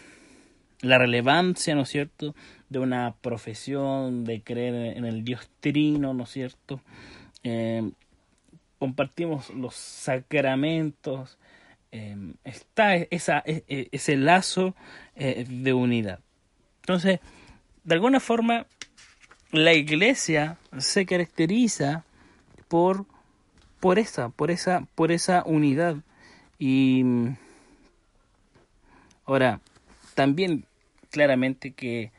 la 0.80 0.98
relevancia, 0.98 1.74
¿no 1.74 1.82
es 1.82 1.88
cierto?, 1.88 2.34
de 2.68 2.78
una 2.78 3.14
profesión, 3.20 4.24
de 4.24 4.42
creer 4.42 4.96
en 4.96 5.04
el 5.04 5.24
Dios 5.24 5.48
trino, 5.60 6.12
¿no 6.14 6.24
es 6.24 6.30
cierto? 6.30 6.80
Em, 7.42 7.92
compartimos 8.78 9.50
los 9.50 9.74
sacramentos, 9.74 11.38
em, 11.90 12.34
está 12.44 12.96
e, 12.96 13.08
e, 13.10 13.88
ese 13.90 14.16
lazo 14.16 14.74
eh, 15.16 15.46
de 15.48 15.72
unidad. 15.72 16.20
Entonces, 16.82 17.20
de 17.84 17.94
alguna 17.94 18.20
forma, 18.20 18.66
la 19.50 19.74
iglesia 19.74 20.58
se 20.78 21.06
caracteriza 21.06 22.04
por 22.68 23.06
por 23.80 23.98
esa, 23.98 24.28
por 24.30 24.50
esa, 24.50 24.86
por 24.94 25.12
esa 25.12 25.42
unidad. 25.46 25.96
Y 26.58 27.04
ahora, 29.24 29.60
también 30.14 30.64
claramente 31.10 31.72
que 31.72 32.10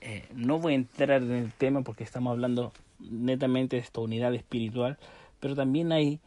eh, 0.00 0.26
no 0.34 0.58
voy 0.58 0.72
a 0.72 0.76
entrar 0.76 1.22
en 1.22 1.32
el 1.32 1.52
tema 1.52 1.82
porque 1.82 2.04
estamos 2.04 2.32
hablando 2.32 2.72
netamente 2.98 3.76
de 3.76 3.82
esta 3.82 4.00
unidad 4.00 4.34
espiritual, 4.34 4.98
pero 5.40 5.54
también 5.54 5.92
hay 5.92 6.20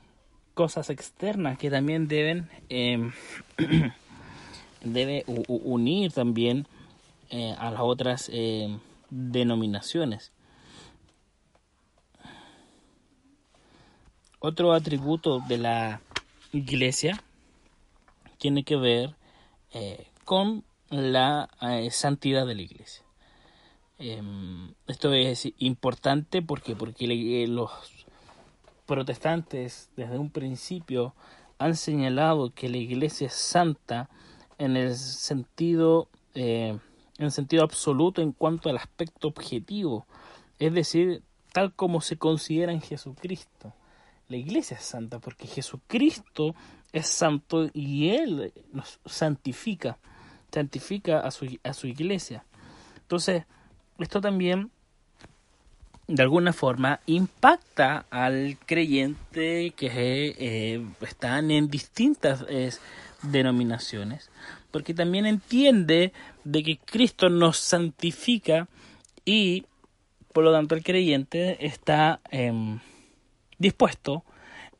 cosas 0.53 0.89
externas 0.89 1.57
que 1.57 1.69
también 1.69 2.07
deben 2.07 2.49
em, 2.69 3.11
unir 5.47 6.11
también 6.11 6.65
eh, 7.29 7.55
a 7.57 7.71
las 7.71 7.81
otras 7.81 8.29
em, 8.33 8.79
denominaciones. 9.11 10.31
Otro 14.39 14.73
atributo 14.73 15.39
de 15.47 15.59
la 15.59 16.01
iglesia 16.51 17.23
tiene 18.39 18.63
que 18.63 18.75
ver 18.75 19.15
eh, 19.71 20.07
con 20.25 20.63
la 20.89 21.47
eh, 21.61 21.91
santidad 21.91 22.47
de 22.47 22.55
la 22.55 22.61
iglesia. 22.63 23.03
Em, 23.99 24.73
esto 24.87 25.13
es 25.13 25.47
importante 25.59 26.41
porque, 26.41 26.75
porque 26.75 27.05
eh, 27.05 27.47
los 27.47 27.69
protestantes 28.87 29.91
desde 29.95 30.17
un 30.17 30.31
principio 30.31 31.13
han 31.59 31.75
señalado 31.75 32.51
que 32.51 32.67
la 32.67 32.77
iglesia 32.77 33.27
es 33.27 33.33
santa 33.33 34.09
en 34.57 34.75
el 34.75 34.95
sentido 34.95 36.09
en 37.17 37.31
sentido 37.31 37.63
absoluto 37.63 38.21
en 38.21 38.31
cuanto 38.31 38.69
al 38.69 38.77
aspecto 38.77 39.27
objetivo, 39.27 40.05
es 40.59 40.73
decir, 40.73 41.23
tal 41.51 41.73
como 41.73 42.01
se 42.01 42.17
considera 42.17 42.71
en 42.71 42.81
Jesucristo. 42.81 43.73
La 44.27 44.37
iglesia 44.37 44.77
es 44.77 44.83
santa 44.83 45.19
porque 45.19 45.47
Jesucristo 45.47 46.55
es 46.93 47.07
santo 47.07 47.69
y 47.73 48.09
Él 48.09 48.53
nos 48.71 48.99
santifica, 49.05 49.97
santifica 50.51 51.19
a 51.19 51.31
su, 51.31 51.59
a 51.63 51.73
su 51.73 51.87
iglesia. 51.87 52.45
Entonces, 53.01 53.43
esto 53.99 54.21
también 54.21 54.71
de 56.07 56.23
alguna 56.23 56.53
forma 56.53 56.99
impacta 57.05 58.05
al 58.09 58.57
creyente 58.65 59.71
que 59.75 60.35
eh, 60.37 60.85
están 61.01 61.51
en 61.51 61.69
distintas 61.69 62.45
denominaciones, 63.21 64.29
porque 64.71 64.93
también 64.93 65.25
entiende 65.25 66.13
de 66.43 66.63
que 66.63 66.77
Cristo 66.77 67.29
nos 67.29 67.57
santifica 67.57 68.67
y 69.25 69.65
por 70.33 70.43
lo 70.43 70.51
tanto 70.51 70.75
el 70.75 70.83
creyente 70.83 71.65
está 71.65 72.21
dispuesto 73.57 74.23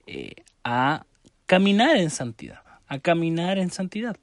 eh, 0.08 0.34
a 0.64 1.06
caminar 1.46 1.98
en 1.98 2.10
santidad, 2.10 2.62
a 2.88 3.00
caminar 3.00 3.58
en 3.58 3.70
santidad. 3.70 4.18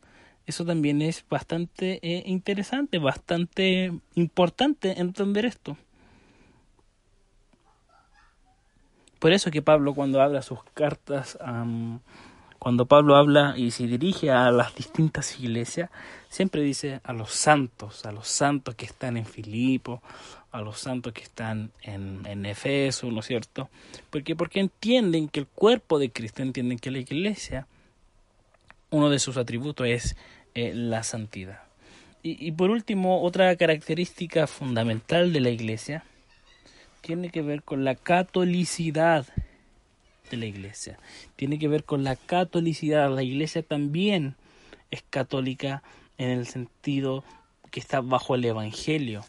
Eso 0.47 0.65
también 0.65 1.03
es 1.03 1.25
bastante 1.29 1.99
eh, 2.03 2.23
interesante, 2.25 2.99
bastante 2.99 3.93
importante 4.15 4.99
entender 4.99 5.45
esto. 5.45 5.77
Por 9.19 9.33
eso 9.33 9.51
que 9.51 9.63
Pablo 9.63 9.95
cuando 9.95 10.23
habla 10.23 10.43
sus 10.43 10.63
cartas, 10.75 11.37
cuando 12.59 12.87
Pablo 12.87 13.17
habla 13.17 13.55
y 13.57 13.71
se 13.71 13.87
dirige 13.87 14.31
a 14.31 14.51
las 14.51 14.75
distintas 14.75 15.39
iglesias, 15.39 15.91
siempre 16.29 16.63
dice 16.63 17.01
a 17.05 17.13
los 17.13 17.33
santos, 17.33 18.05
a 18.05 18.13
los 18.13 18.27
santos 18.27 18.75
que 18.75 18.85
están 18.85 19.17
en 19.17 19.27
Filipo, 19.27 20.03
a 20.51 20.61
los 20.61 20.79
santos 20.79 21.13
que 21.13 21.23
están 21.23 21.71
en, 21.83 22.47
Efeso, 22.47 23.11
¿no 23.11 23.21
es 23.21 23.27
cierto? 23.27 23.69
Porque, 24.11 24.35
porque 24.35 24.61
entienden 24.61 25.29
que 25.29 25.41
el 25.41 25.47
cuerpo 25.47 25.99
de 25.99 26.11
Cristo, 26.11 26.43
entienden 26.43 26.79
que 26.79 26.91
la 26.91 26.99
iglesia, 26.99 27.67
uno 28.91 29.09
de 29.09 29.19
sus 29.19 29.37
atributos 29.37 29.87
es 29.87 30.17
eh, 30.55 30.73
la 30.75 31.03
santidad. 31.05 31.63
Y, 32.23 32.45
y 32.45 32.53
por 32.53 32.71
último, 32.71 33.23
otra 33.23 33.55
característica 33.57 34.49
fundamental 34.49 35.33
de 35.33 35.41
la 35.41 35.51
iglesia 35.51 36.03
tiene 37.03 37.31
que 37.31 37.43
ver 37.43 37.63
con 37.63 37.85
la 37.85 37.95
catolicidad 37.95 39.27
de 40.31 40.37
la 40.37 40.47
iglesia. 40.47 40.99
Tiene 41.37 41.59
que 41.59 41.69
ver 41.69 41.85
con 41.85 42.05
la 42.05 42.17
catolicidad. 42.17 43.11
La 43.15 43.23
iglesia 43.23 43.63
también 43.63 44.37
es 44.91 45.03
católica 45.09 45.83
en 46.17 46.31
el 46.31 46.47
sentido 46.47 47.25
que 47.71 47.81
está 47.81 48.01
bajo 48.01 48.35
el 48.35 48.45
evangelio. 48.45 49.25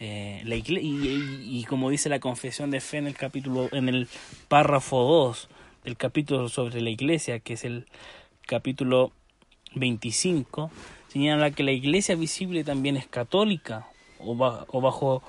Eh, 0.00 0.42
la 0.44 0.56
y, 0.56 1.64
como 1.68 1.88
dice 1.88 2.08
la 2.08 2.18
confesión 2.18 2.70
de 2.70 2.80
fe 2.80 2.98
en 2.98 3.06
el 3.06 3.14
capítulo, 3.14 3.68
en 3.72 3.88
el 3.88 4.08
párrafo 4.48 5.02
2 5.02 5.48
del 5.84 5.96
capítulo 5.96 6.48
sobre 6.48 6.80
la 6.80 6.90
iglesia, 6.90 7.38
que 7.38 7.54
es 7.54 7.64
el 7.64 7.86
capítulo 8.46 9.12
25, 9.74 10.70
señala 11.08 11.50
que 11.52 11.62
la 11.62 11.72
iglesia 11.72 12.16
visible 12.16 12.64
también 12.64 12.96
es 12.96 13.06
católica 13.06 13.86
o, 14.18 14.34
bajo 14.34 15.22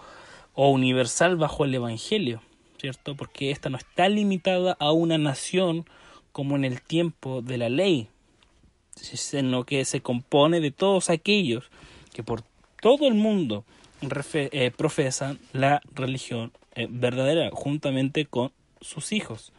o 0.53 0.69
universal 0.69 1.35
bajo 1.35 1.65
el 1.65 1.75
evangelio, 1.75 2.41
¿cierto? 2.79 3.15
Porque 3.15 3.51
esta 3.51 3.69
no 3.69 3.77
está 3.77 4.09
limitada 4.09 4.75
a 4.79 4.91
una 4.91 5.17
nación 5.17 5.85
como 6.31 6.55
en 6.55 6.65
el 6.65 6.81
tiempo 6.81 7.41
de 7.41 7.57
la 7.57 7.69
ley, 7.69 8.09
sino 8.95 9.63
que 9.63 9.85
se 9.85 10.01
compone 10.01 10.59
de 10.59 10.71
todos 10.71 11.09
aquellos 11.09 11.69
que 12.13 12.23
por 12.23 12.43
todo 12.81 13.07
el 13.07 13.13
mundo 13.13 13.65
eh, 14.01 14.71
profesan 14.75 15.39
la 15.53 15.81
religión 15.93 16.51
eh, 16.75 16.87
verdadera 16.89 17.49
juntamente 17.51 18.25
con 18.25 18.51
sus 18.81 19.11
hijos. 19.11 19.51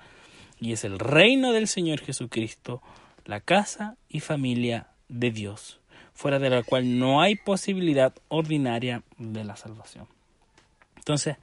Y 0.60 0.72
es 0.72 0.84
el 0.84 0.98
reino 0.98 1.52
del 1.52 1.68
Señor 1.68 2.00
Jesucristo, 2.00 2.82
la 3.24 3.40
casa 3.40 3.96
y 4.08 4.20
familia 4.20 4.88
de 5.08 5.30
Dios, 5.30 5.80
fuera 6.14 6.38
de 6.38 6.50
la 6.50 6.62
cual 6.62 6.98
no 6.98 7.20
hay 7.20 7.36
posibilidad 7.36 8.14
ordinaria 8.28 9.02
de 9.18 9.44
la 9.44 9.56
salvación. 9.56 10.06
Entonces, 10.96 11.36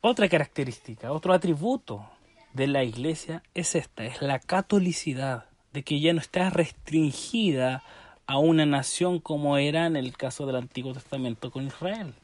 otra 0.00 0.28
característica, 0.28 1.12
otro 1.12 1.32
atributo 1.32 2.08
de 2.52 2.66
la 2.66 2.84
iglesia 2.84 3.42
es 3.54 3.74
esta, 3.74 4.04
es 4.04 4.22
la 4.22 4.38
catolicidad, 4.38 5.46
de 5.72 5.82
que 5.82 6.00
ya 6.00 6.12
no 6.12 6.20
está 6.20 6.50
restringida 6.50 7.82
a 8.26 8.38
una 8.38 8.66
nación 8.66 9.20
como 9.20 9.58
era 9.58 9.86
en 9.86 9.96
el 9.96 10.16
caso 10.16 10.46
del 10.46 10.56
Antiguo 10.56 10.92
Testamento 10.92 11.50
con 11.50 11.66
Israel, 11.66 12.14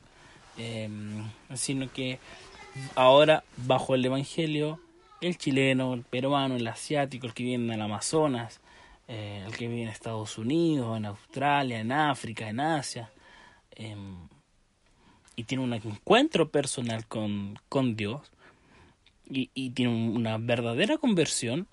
em, 0.56 1.28
sino 1.54 1.90
que 1.92 2.18
ahora 2.94 3.44
bajo 3.56 3.94
el 3.94 4.04
Evangelio 4.04 4.80
el 5.20 5.38
chileno, 5.38 5.94
el 5.94 6.02
peruano, 6.02 6.56
el 6.56 6.66
asiático, 6.66 7.26
el 7.26 7.34
que 7.34 7.44
viene 7.44 7.72
en 7.74 7.80
Amazonas, 7.80 8.60
eh, 9.08 9.42
el 9.46 9.56
que 9.56 9.68
vive 9.68 9.82
en 9.82 9.88
Estados 9.88 10.38
Unidos, 10.38 10.96
en 10.96 11.06
Australia, 11.06 11.80
en 11.80 11.92
África, 11.92 12.48
en 12.48 12.60
Asia, 12.60 13.10
em, 13.74 14.28
y 15.36 15.44
tiene 15.44 15.64
un 15.64 15.72
encuentro 15.74 16.48
personal 16.48 17.06
con, 17.06 17.58
con 17.68 17.96
Dios 17.96 18.20
y, 19.28 19.50
y, 19.54 19.70
tiene 19.70 19.94
una 19.94 20.38
verdadera 20.38 20.98
conversión, 20.98 21.66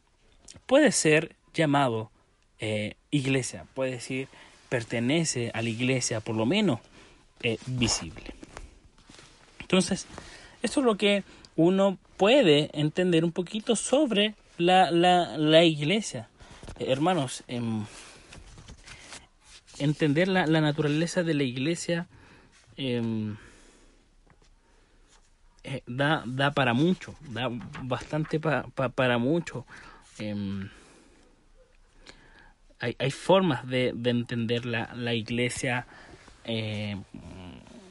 puede 0.65 0.91
ser 0.91 1.35
llamado 1.53 2.11
eh, 2.59 2.95
iglesia, 3.09 3.65
puede 3.73 3.91
decir, 3.91 4.27
pertenece 4.69 5.51
a 5.53 5.61
la 5.61 5.69
iglesia, 5.69 6.21
por 6.21 6.35
lo 6.35 6.45
menos 6.45 6.79
eh, 7.43 7.57
visible. 7.65 8.35
Entonces, 9.59 10.05
esto 10.61 10.79
es 10.79 10.85
lo 10.85 10.95
que 10.95 11.23
uno 11.55 11.97
puede 12.17 12.69
entender 12.73 13.25
un 13.25 13.31
poquito 13.31 13.75
sobre 13.75 14.35
la, 14.57 14.91
la, 14.91 15.37
la 15.37 15.63
iglesia. 15.63 16.29
Eh, 16.79 16.85
hermanos, 16.87 17.43
em, 17.47 17.83
entender 19.79 20.27
la, 20.27 20.45
la, 20.45 20.61
naturaleza 20.61 21.23
de 21.23 21.33
la 21.33 21.43
iglesia 21.43 22.07
em, 25.63 25.81
da, 25.87 26.23
da 26.25 26.51
para 26.51 26.73
mucho, 26.73 27.15
da 27.29 27.49
bastante 27.83 28.39
para 28.39 29.17
mucho. 29.17 29.65
Em, 30.19 30.69
hay, 32.79 32.95
hay 32.97 33.11
formas 33.11 33.67
de, 33.67 33.91
de 33.95 34.09
entender 34.09 34.65
la, 34.65 34.89
la 34.95 35.13
iglesia, 35.13 35.85
eh, 36.45 36.97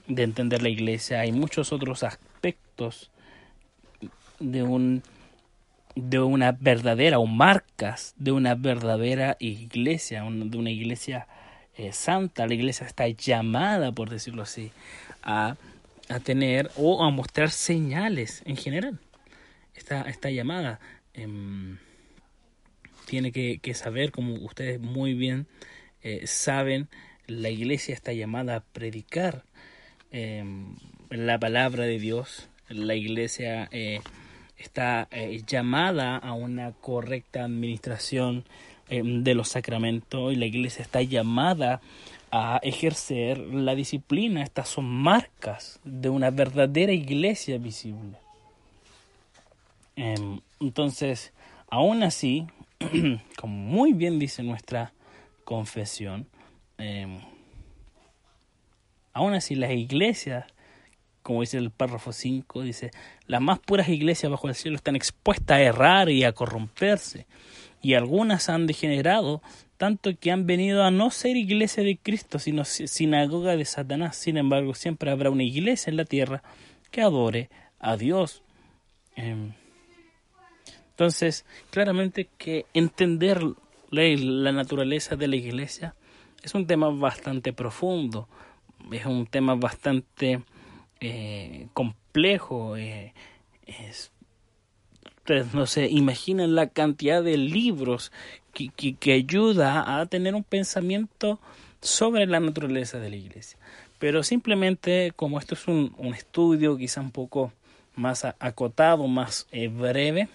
de 0.06 0.22
entender 0.22 0.62
la 0.62 0.68
iglesia, 0.68 1.20
hay 1.20 1.32
muchos 1.32 1.72
otros 1.72 2.02
aspectos 2.02 3.10
de 4.40 4.62
un 4.62 5.02
de 5.94 6.20
una 6.20 6.52
verdadera 6.52 7.18
o 7.18 7.26
marcas 7.26 8.14
de 8.16 8.32
una 8.32 8.54
verdadera 8.54 9.36
iglesia, 9.38 10.22
de 10.22 10.56
una 10.56 10.70
iglesia 10.70 11.26
eh, 11.76 11.92
santa. 11.92 12.46
La 12.46 12.54
iglesia 12.54 12.86
está 12.86 13.08
llamada, 13.08 13.92
por 13.92 14.08
decirlo 14.08 14.42
así, 14.42 14.70
a, 15.22 15.56
a, 16.10 16.20
tener 16.20 16.70
o 16.76 17.04
a 17.04 17.10
mostrar 17.10 17.50
señales 17.50 18.42
en 18.44 18.56
general. 18.56 18.98
Está, 19.74 20.02
está 20.02 20.30
llamada. 20.30 20.80
Eh, 21.14 21.26
tiene 23.06 23.32
que, 23.32 23.74
saber, 23.74 24.12
como 24.12 24.34
ustedes 24.34 24.80
muy 24.80 25.14
bien 25.14 25.46
eh, 26.02 26.26
saben, 26.26 26.88
la 27.26 27.50
iglesia 27.50 27.94
está 27.94 28.12
llamada 28.12 28.56
a 28.56 28.60
predicar 28.60 29.44
em, 30.10 30.76
la 31.10 31.38
palabra 31.38 31.84
de 31.84 31.98
Dios. 31.98 32.48
La 32.68 32.94
iglesia 32.94 33.68
eh, 33.72 34.00
está 34.56 35.08
eh, 35.10 35.42
llamada 35.46 36.16
a 36.16 36.32
una 36.34 36.72
correcta 36.72 37.44
administración 37.44 38.44
eh, 38.88 39.02
de 39.04 39.34
los 39.34 39.48
sacramentos 39.48 40.32
y 40.32 40.36
la 40.36 40.46
iglesia 40.46 40.82
está 40.82 41.02
llamada 41.02 41.74
a 41.74 41.80
ejercer 42.62 43.38
la 43.38 43.74
disciplina. 43.74 44.42
Estas 44.42 44.68
son 44.68 44.86
marcas 44.86 45.80
de 45.84 46.08
una 46.08 46.30
verdadera 46.30 46.92
iglesia 46.92 47.58
visible. 47.58 48.18
Em, 49.96 50.40
entonces, 50.60 51.32
aún 51.68 52.02
así, 52.02 52.46
como 53.36 53.54
muy 53.54 53.92
bien 53.92 54.18
dice 54.18 54.42
nuestra 54.42 54.92
confesión, 55.44 56.26
em, 56.78 57.20
aún 59.12 59.34
así 59.34 59.54
las 59.54 59.72
iglesias 59.72 60.46
como 61.22 61.42
dice 61.42 61.58
el 61.58 61.70
párrafo 61.70 62.12
5, 62.12 62.62
dice, 62.62 62.90
las 63.26 63.40
más 63.40 63.58
puras 63.58 63.88
iglesias 63.88 64.30
bajo 64.30 64.48
el 64.48 64.54
cielo 64.54 64.76
están 64.76 64.96
expuestas 64.96 65.58
a 65.58 65.60
errar 65.60 66.08
y 66.08 66.24
a 66.24 66.32
corromperse, 66.32 67.26
y 67.82 67.94
algunas 67.94 68.48
han 68.48 68.66
degenerado 68.66 69.42
tanto 69.80 70.10
que 70.14 70.30
han 70.30 70.44
venido 70.44 70.84
a 70.84 70.90
no 70.90 71.10
ser 71.10 71.38
iglesia 71.38 71.82
de 71.82 71.96
Cristo, 71.96 72.38
sino 72.38 72.66
sinagoga 72.66 73.56
de 73.56 73.64
Satanás. 73.64 74.14
Sin 74.14 74.36
embargo, 74.36 74.74
siempre 74.74 75.10
habrá 75.10 75.30
una 75.30 75.42
iglesia 75.42 75.88
en 75.90 75.96
la 75.96 76.04
tierra 76.04 76.42
que 76.90 77.00
adore 77.00 77.48
a 77.78 77.96
Dios. 77.96 78.42
Em, 79.16 79.54
entonces, 80.90 81.46
claramente 81.70 82.28
que 82.36 82.66
entender 82.74 83.42
la 83.90 84.52
naturaleza 84.52 85.16
de 85.16 85.28
la 85.28 85.36
iglesia 85.36 85.94
es 86.42 86.54
un 86.54 86.66
tema 86.66 86.90
bastante 86.90 87.54
profundo, 87.54 88.28
es 88.92 89.06
un 89.06 89.24
tema 89.24 89.54
bastante 89.54 90.42
eh, 91.00 91.68
complejo. 91.72 92.76
Eh, 92.76 93.14
es, 93.64 94.12
no 95.52 95.66
se 95.66 95.88
imaginan 95.88 96.54
la 96.54 96.68
cantidad 96.68 97.22
de 97.22 97.36
libros 97.36 98.12
que, 98.52 98.70
que, 98.70 99.12
ayuda 99.12 100.00
a 100.00 100.06
tener 100.06 100.34
un 100.34 100.44
pensamiento 100.44 101.40
sobre 101.80 102.26
la 102.26 102.40
naturaleza 102.40 102.98
de 102.98 103.10
la 103.10 103.16
iglesia. 103.16 103.58
Pero 103.98 104.22
simplemente 104.22 105.12
como 105.14 105.38
esto 105.38 105.54
es 105.54 105.68
un, 105.68 105.94
un 105.98 106.14
estudio 106.14 106.76
quizá 106.76 107.00
un 107.00 107.10
poco 107.10 107.52
más 107.96 108.24
acotado, 108.24 109.06
más 109.06 109.46
eh, 109.52 109.68
breve, 109.68 110.28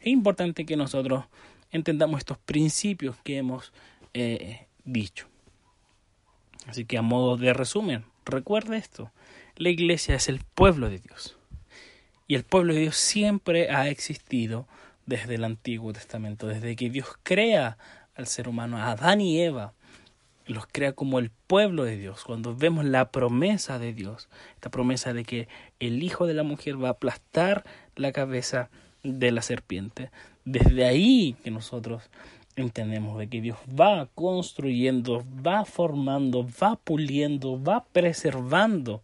es 0.00 0.06
importante 0.08 0.66
que 0.66 0.76
nosotros 0.76 1.24
entendamos 1.70 2.18
estos 2.18 2.38
principios 2.38 3.16
que 3.22 3.38
hemos 3.38 3.72
eh, 4.14 4.66
dicho. 4.84 5.26
Así 6.66 6.84
que 6.84 6.98
a 6.98 7.02
modo 7.02 7.36
de 7.36 7.52
resumen, 7.52 8.04
recuerde 8.24 8.76
esto. 8.76 9.10
La 9.56 9.70
iglesia 9.70 10.14
es 10.14 10.28
el 10.28 10.40
pueblo 10.54 10.90
de 10.90 10.98
Dios. 10.98 11.38
Y 12.26 12.34
el 12.34 12.44
pueblo 12.44 12.74
de 12.74 12.80
Dios 12.80 12.96
siempre 12.96 13.70
ha 13.70 13.88
existido 13.88 14.66
desde 15.06 15.36
el 15.36 15.44
Antiguo 15.44 15.92
Testamento, 15.92 16.46
desde 16.46 16.74
que 16.76 16.90
Dios 16.90 17.16
crea 17.22 17.78
al 18.16 18.26
ser 18.26 18.48
humano, 18.48 18.78
a 18.78 18.92
Adán 18.92 19.20
y 19.20 19.40
Eva, 19.40 19.72
los 20.46 20.66
crea 20.66 20.92
como 20.92 21.18
el 21.18 21.30
pueblo 21.46 21.84
de 21.84 21.96
Dios. 21.96 22.24
Cuando 22.24 22.54
vemos 22.54 22.84
la 22.84 23.10
promesa 23.10 23.78
de 23.78 23.92
Dios, 23.92 24.28
esta 24.54 24.70
promesa 24.70 25.12
de 25.12 25.24
que 25.24 25.48
el 25.80 26.02
hijo 26.02 26.26
de 26.26 26.34
la 26.34 26.42
mujer 26.42 26.82
va 26.82 26.88
a 26.88 26.92
aplastar 26.92 27.64
la 27.94 28.12
cabeza 28.12 28.70
de 29.02 29.30
la 29.30 29.42
serpiente, 29.42 30.10
desde 30.44 30.84
ahí 30.84 31.36
que 31.44 31.50
nosotros 31.50 32.10
entendemos 32.56 33.18
de 33.18 33.28
que 33.28 33.40
Dios 33.40 33.58
va 33.68 34.08
construyendo, 34.14 35.24
va 35.46 35.64
formando, 35.64 36.46
va 36.62 36.76
puliendo, 36.76 37.62
va 37.62 37.84
preservando 37.84 39.02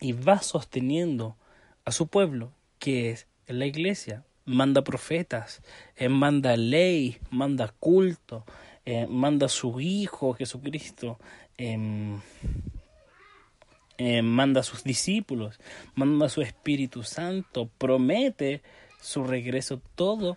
y 0.00 0.12
va 0.12 0.42
sosteniendo 0.42 1.36
a 1.84 1.92
su 1.92 2.06
pueblo, 2.08 2.52
que 2.78 3.10
es 3.10 3.26
la 3.46 3.66
iglesia. 3.66 4.24
Manda 4.44 4.82
profetas, 4.82 5.62
eh, 5.96 6.08
manda 6.08 6.56
ley, 6.56 7.18
manda 7.30 7.72
culto, 7.78 8.44
eh, 8.84 9.06
manda 9.08 9.48
su 9.48 9.80
Hijo 9.80 10.32
Jesucristo, 10.34 11.18
em, 11.56 12.20
em, 13.98 14.24
manda 14.24 14.60
a 14.60 14.64
sus 14.64 14.82
discípulos, 14.82 15.60
manda 15.94 16.26
a 16.26 16.30
su 16.30 16.42
Espíritu 16.42 17.04
Santo, 17.04 17.68
promete 17.78 18.62
su 19.00 19.24
regreso, 19.24 19.80
todo 19.94 20.36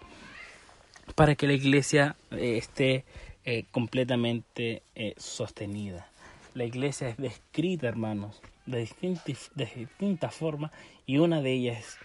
para 1.15 1.35
que 1.35 1.47
la 1.47 1.53
iglesia 1.53 2.15
eh, 2.31 2.57
esté 2.57 3.05
completamente 3.71 4.83
sostenida. 5.17 6.07
La 6.53 6.63
iglesia 6.63 7.09
es 7.09 7.17
descrita, 7.17 7.89
hermanos, 7.89 8.41
de 8.65 8.79
distintas, 8.79 9.51
de 9.55 10.27
formas 10.31 10.71
y 11.05 11.17
una 11.17 11.41
de 11.41 11.53
ellas 11.53 11.77
es 11.79 11.97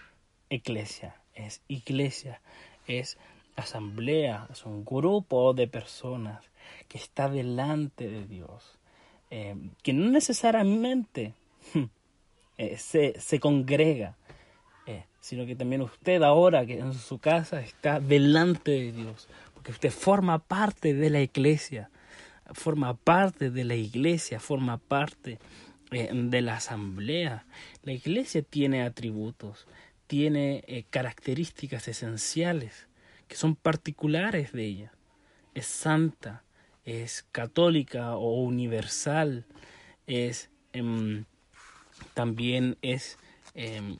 iglesia, 0.49 1.15
es 1.35 1.61
iglesia, 1.67 2.41
es 2.87 3.17
asamblea, 3.55 4.47
es 4.51 4.65
un 4.65 4.83
grupo 4.83 5.53
de 5.53 5.67
personas 5.67 6.43
que 6.87 6.97
está 6.97 7.29
delante 7.29 8.07
de 8.09 8.25
Dios, 8.25 8.77
eh, 9.29 9.55
que 9.83 9.93
no 9.93 10.09
necesariamente 10.09 11.33
eh, 12.57 12.77
se, 12.77 13.19
se, 13.19 13.39
congrega, 13.39 14.17
eh, 14.85 15.05
sino 15.19 15.45
que 15.45 15.55
también 15.55 15.81
usted 15.81 16.23
ahora 16.23 16.65
que 16.65 16.79
en 16.79 16.93
su 16.93 17.19
casa 17.19 17.61
está 17.61 17.99
delante 17.99 18.71
de 18.71 18.91
Dios, 18.91 19.27
porque 19.53 19.71
usted 19.71 19.91
forma 19.91 20.39
parte 20.39 20.93
de 20.93 21.09
la 21.09 21.21
iglesia, 21.21 21.89
forma 22.53 22.95
parte 22.95 23.51
de 23.51 23.63
la 23.63 23.75
iglesia, 23.75 24.39
forma 24.39 24.77
parte 24.77 25.37
eh, 25.91 26.11
de 26.13 26.41
la 26.41 26.57
asamblea. 26.57 27.47
La 27.81 27.93
iglesia 27.93 28.43
tiene 28.43 28.83
atributos, 28.83 29.65
tiene 30.05 30.63
eh, 30.67 30.85
características 30.87 31.87
esenciales 31.87 32.87
que 33.27 33.35
son 33.35 33.55
particulares 33.55 34.51
de 34.51 34.65
ella. 34.65 34.93
Es 35.55 35.65
santa, 35.65 36.43
es 36.85 37.25
católica 37.31 38.17
o 38.17 38.43
universal, 38.43 39.47
es 40.05 40.51
em, 40.73 41.25
también 42.13 42.77
es, 42.83 43.17
em, 43.55 43.97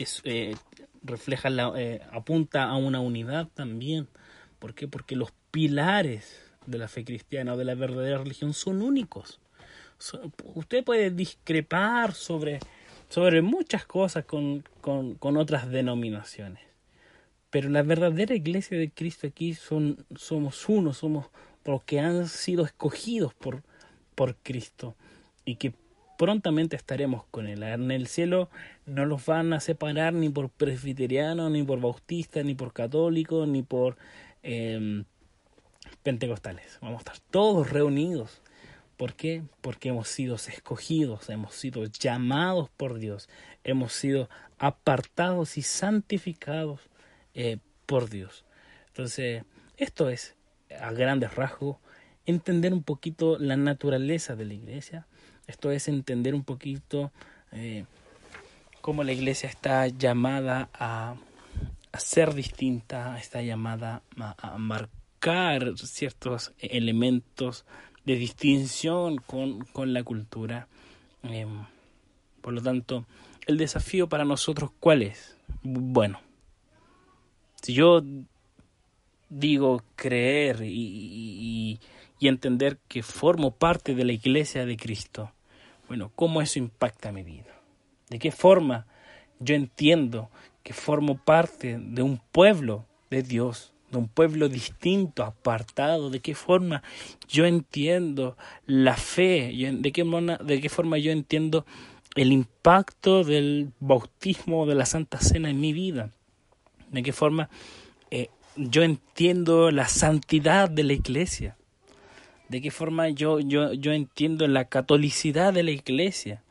es 0.00 0.20
eh, 0.24 0.56
refleja 1.04 1.48
la, 1.48 1.72
apunta 2.10 2.64
a 2.64 2.76
una 2.76 2.98
unidad 2.98 3.46
también. 3.54 4.08
¿Por 4.58 4.74
qué? 4.74 4.88
Porque 4.88 5.14
los 5.14 5.32
pilares 5.52 6.42
de 6.66 6.78
la 6.78 6.88
fe 6.88 7.04
cristiana 7.04 7.54
o 7.54 7.56
de 7.56 7.64
la 7.64 7.76
verdadera 7.76 8.18
religión 8.18 8.52
son 8.52 8.82
únicos 8.82 9.41
usted 10.54 10.84
puede 10.84 11.10
discrepar 11.10 12.14
sobre, 12.14 12.60
sobre 13.08 13.42
muchas 13.42 13.84
cosas 13.86 14.24
con, 14.24 14.64
con, 14.80 15.14
con, 15.14 15.36
otras 15.36 15.70
denominaciones. 15.70 16.62
Pero 17.50 17.68
la 17.68 17.82
verdadera 17.82 18.34
iglesia 18.34 18.78
de 18.78 18.90
Cristo 18.90 19.26
aquí 19.26 19.54
son, 19.54 20.04
somos 20.16 20.68
uno, 20.68 20.92
somos 20.92 21.26
los 21.64 21.84
que 21.84 22.00
han 22.00 22.26
sido 22.26 22.64
escogidos 22.64 23.34
por, 23.34 23.62
por 24.14 24.36
Cristo 24.36 24.96
y 25.44 25.56
que 25.56 25.74
prontamente 26.16 26.76
estaremos 26.76 27.24
con 27.30 27.46
Él. 27.46 27.62
En 27.62 27.90
el 27.90 28.06
cielo 28.06 28.48
no 28.86 29.04
los 29.06 29.26
van 29.26 29.52
a 29.52 29.60
separar 29.60 30.14
ni 30.14 30.28
por 30.28 30.48
presbiteriano, 30.48 31.50
ni 31.50 31.62
por 31.62 31.80
bautista, 31.80 32.42
ni 32.42 32.54
por 32.54 32.72
católico, 32.72 33.46
ni 33.46 33.62
por 33.62 33.96
eh, 34.42 35.04
pentecostales. 36.02 36.78
Vamos 36.80 36.98
a 36.98 37.12
estar 37.12 37.18
todos 37.30 37.70
reunidos 37.70 38.40
¿Por 39.02 39.14
qué? 39.14 39.42
Porque 39.62 39.88
hemos 39.88 40.06
sido 40.06 40.36
escogidos, 40.36 41.28
hemos 41.28 41.56
sido 41.56 41.86
llamados 41.86 42.70
por 42.70 43.00
Dios, 43.00 43.28
hemos 43.64 43.92
sido 43.94 44.30
apartados 44.60 45.58
y 45.58 45.62
santificados 45.62 46.82
eh, 47.34 47.58
por 47.84 48.08
Dios. 48.08 48.44
Entonces, 48.86 49.42
esto 49.76 50.08
es, 50.08 50.36
a 50.80 50.92
grandes 50.92 51.34
rasgos, 51.34 51.78
entender 52.26 52.72
un 52.72 52.84
poquito 52.84 53.40
la 53.40 53.56
naturaleza 53.56 54.36
de 54.36 54.44
la 54.44 54.54
iglesia. 54.54 55.08
Esto 55.48 55.72
es 55.72 55.88
entender 55.88 56.32
un 56.32 56.44
poquito 56.44 57.10
eh, 57.50 57.86
cómo 58.82 59.02
la 59.02 59.10
iglesia 59.10 59.48
está 59.48 59.88
llamada 59.88 60.68
a, 60.74 61.16
ser 61.98 62.34
distinta, 62.34 63.18
está 63.18 63.42
llamada 63.42 64.02
a, 64.16 64.54
a 64.54 64.58
marcar 64.58 65.76
ciertos 65.76 66.52
elementos 66.60 67.64
de 68.04 68.16
distinción 68.16 69.18
con, 69.18 69.64
con 69.66 69.92
la 69.92 70.02
cultura. 70.02 70.68
Em, 71.22 71.64
por 72.40 72.52
lo 72.52 72.62
tanto, 72.62 73.06
el 73.46 73.58
desafío 73.58 74.08
para 74.08 74.24
nosotros, 74.24 74.70
¿cuál 74.80 75.02
es? 75.02 75.36
Bueno, 75.62 76.20
si 77.62 77.74
yo 77.74 78.02
digo 79.28 79.82
creer 79.96 80.62
y, 80.62 80.68
y, 80.68 81.80
y, 82.18 82.28
entender 82.28 82.78
que 82.88 83.02
formo 83.02 83.52
parte 83.52 83.94
de 83.94 84.04
la 84.04 84.12
iglesia 84.12 84.66
de 84.66 84.76
Cristo, 84.76 85.32
bueno, 85.88 86.12
¿cómo 86.14 86.42
eso 86.42 86.58
impacta 86.58 87.12
mi 87.12 87.22
vida? 87.22 87.60
¿De 88.10 88.18
qué 88.18 88.30
forma 88.30 88.86
yo 89.40 89.54
entiendo 89.54 90.30
que 90.62 90.72
formo 90.72 91.16
parte 91.16 91.78
de 91.80 92.02
un 92.02 92.20
pueblo 92.30 92.84
de 93.10 93.22
Dios? 93.22 93.72
De 93.92 93.98
un 93.98 94.08
pueblo 94.08 94.48
distinto, 94.48 95.22
apartado, 95.22 96.10
de 96.10 96.20
qué 96.20 96.34
forma 96.34 96.82
yo 97.28 97.44
entiendo 97.44 98.36
la 98.66 98.96
fe, 98.96 99.52
de 99.54 99.92
qué, 99.92 100.04
de 100.44 100.60
qué 100.60 100.68
forma 100.70 100.98
yo 100.98 101.12
entiendo 101.12 101.66
el 102.16 102.32
impacto 102.32 103.22
del 103.22 103.70
bautismo 103.80 104.66
de 104.66 104.74
la 104.74 104.86
Santa 104.86 105.20
Cena 105.20 105.50
en 105.50 105.60
mi 105.60 105.74
vida. 105.74 106.10
De 106.90 107.02
qué 107.02 107.12
forma 107.12 107.50
eh, 108.10 108.28
yo 108.56 108.82
entiendo 108.82 109.70
la 109.70 109.88
santidad 109.88 110.70
de 110.70 110.84
la 110.84 110.94
iglesia. 110.94 111.56
De 112.48 112.62
qué 112.62 112.70
forma 112.70 113.10
yo, 113.10 113.40
yo, 113.40 113.74
yo 113.74 113.92
entiendo 113.92 114.46
la 114.46 114.66
catolicidad 114.66 115.52
de 115.52 115.62
la 115.62 115.70
iglesia. 115.70 116.42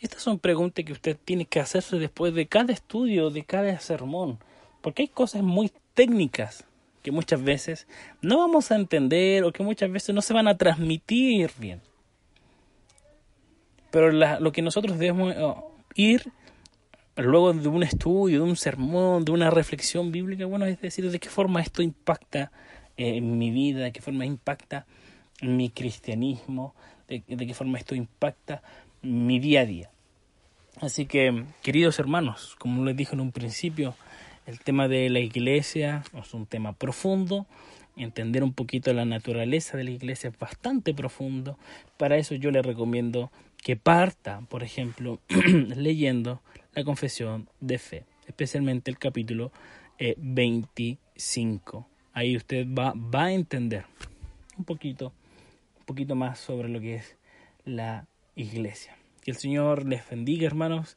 Estas 0.00 0.22
son 0.22 0.38
preguntas 0.38 0.84
que 0.84 0.92
usted 0.92 1.16
tiene 1.24 1.44
que 1.44 1.58
hacerse 1.58 1.98
después 1.98 2.34
de 2.34 2.46
cada 2.46 2.72
estudio, 2.72 3.30
de 3.30 3.44
cada 3.44 3.78
sermón. 3.80 4.38
Porque 4.80 5.02
hay 5.02 5.08
cosas 5.08 5.42
muy 5.42 5.72
técnicas 5.94 6.67
que 7.08 7.12
muchas 7.12 7.42
veces 7.42 7.86
no 8.20 8.36
vamos 8.36 8.70
a 8.70 8.76
entender 8.76 9.42
o 9.44 9.50
que 9.50 9.62
muchas 9.62 9.90
veces 9.90 10.14
no 10.14 10.20
se 10.20 10.34
van 10.34 10.46
a 10.46 10.58
transmitir 10.58 11.50
bien. 11.58 11.80
Pero 13.90 14.12
lo 14.12 14.52
que 14.52 14.60
nosotros 14.60 14.98
debemos 14.98 15.34
eh, 15.34 15.54
ir 15.94 16.30
luego 17.16 17.54
de 17.54 17.66
un 17.66 17.82
estudio, 17.82 18.44
de 18.44 18.50
un 18.50 18.56
sermón, 18.56 19.24
de 19.24 19.32
una 19.32 19.48
reflexión 19.48 20.12
bíblica, 20.12 20.44
bueno, 20.44 20.66
es 20.66 20.82
decir, 20.82 21.10
de 21.10 21.18
qué 21.18 21.30
forma 21.30 21.62
esto 21.62 21.80
impacta 21.80 22.52
eh, 22.98 23.16
en 23.16 23.38
mi 23.38 23.50
vida, 23.50 23.84
de 23.84 23.92
qué 23.92 24.02
forma 24.02 24.26
impacta 24.26 24.84
mi 25.40 25.70
cristianismo, 25.70 26.74
de, 27.08 27.22
de 27.26 27.46
qué 27.46 27.54
forma 27.54 27.78
esto 27.78 27.94
impacta 27.94 28.60
mi 29.00 29.38
día 29.38 29.62
a 29.62 29.64
día. 29.64 29.90
Así 30.82 31.06
que, 31.06 31.46
queridos 31.62 31.98
hermanos, 31.98 32.54
como 32.58 32.84
les 32.84 32.94
dije 32.94 33.14
en 33.14 33.20
un 33.20 33.32
principio, 33.32 33.94
el 34.48 34.60
tema 34.60 34.88
de 34.88 35.10
la 35.10 35.20
iglesia 35.20 36.02
es 36.18 36.32
un 36.32 36.46
tema 36.46 36.72
profundo, 36.72 37.46
entender 37.98 38.42
un 38.42 38.54
poquito 38.54 38.90
la 38.94 39.04
naturaleza 39.04 39.76
de 39.76 39.84
la 39.84 39.90
iglesia 39.90 40.30
es 40.30 40.38
bastante 40.38 40.94
profundo. 40.94 41.58
Para 41.98 42.16
eso 42.16 42.34
yo 42.34 42.50
le 42.50 42.62
recomiendo 42.62 43.30
que 43.62 43.76
parta, 43.76 44.40
por 44.48 44.62
ejemplo, 44.62 45.20
leyendo 45.76 46.40
la 46.74 46.82
confesión 46.82 47.50
de 47.60 47.78
fe, 47.78 48.04
especialmente 48.26 48.90
el 48.90 48.96
capítulo 48.96 49.52
25. 49.98 51.78
Eh, 51.78 51.94
Ahí 52.14 52.34
usted 52.34 52.66
va, 52.66 52.94
va 52.96 53.24
a 53.26 53.32
entender 53.32 53.84
un 54.56 54.64
poquito, 54.64 55.12
un 55.78 55.84
poquito 55.84 56.14
más 56.14 56.38
sobre 56.38 56.70
lo 56.70 56.80
que 56.80 56.94
es 56.94 57.16
la 57.66 58.06
iglesia. 58.34 58.96
Que 59.22 59.30
el 59.30 59.36
Señor 59.36 59.84
les 59.86 60.08
bendiga, 60.08 60.46
hermanos. 60.46 60.96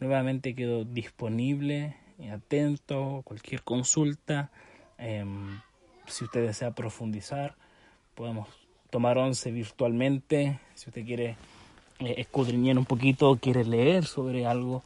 Nuevamente 0.00 0.54
quedo 0.54 0.84
disponible, 0.84 1.96
atento, 2.28 3.22
cualquier 3.24 3.62
consulta. 3.62 4.50
Em, 4.98 5.60
si 6.06 6.24
usted 6.24 6.46
desea 6.46 6.72
profundizar, 6.72 7.56
podemos 8.14 8.48
tomar 8.90 9.16
once 9.18 9.50
virtualmente. 9.50 10.60
Si 10.74 10.90
usted 10.90 11.04
quiere 11.04 11.36
eh, 12.00 12.14
escudriñar 12.18 12.76
un 12.78 12.84
poquito, 12.84 13.38
quiere 13.40 13.64
leer 13.64 14.04
sobre 14.04 14.46
algo, 14.46 14.82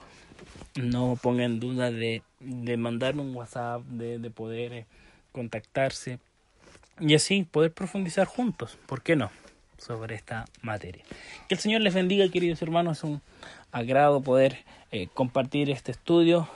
no 0.76 1.18
ponga 1.20 1.44
en 1.44 1.58
duda 1.58 1.90
de, 1.90 2.22
de 2.40 2.76
mandarme 2.76 3.22
un 3.22 3.34
WhatsApp, 3.34 3.82
de, 3.82 4.18
de 4.18 4.30
poder 4.30 4.72
eh, 4.72 4.86
contactarse 5.32 6.18
y 7.00 7.14
así 7.14 7.42
poder 7.42 7.72
profundizar 7.72 8.26
juntos. 8.26 8.78
¿Por 8.86 9.02
qué 9.02 9.16
no? 9.16 9.30
sobre 9.84 10.14
esta 10.14 10.46
materia. 10.62 11.04
Que 11.48 11.54
el 11.54 11.60
Señor 11.60 11.82
les 11.82 11.94
bendiga, 11.94 12.28
queridos 12.28 12.62
hermanos. 12.62 12.98
Es 12.98 13.04
un 13.04 13.20
agrado 13.70 14.22
poder 14.22 14.64
eh, 14.90 15.08
compartir 15.12 15.70
este 15.70 15.92
estudio. 15.92 16.48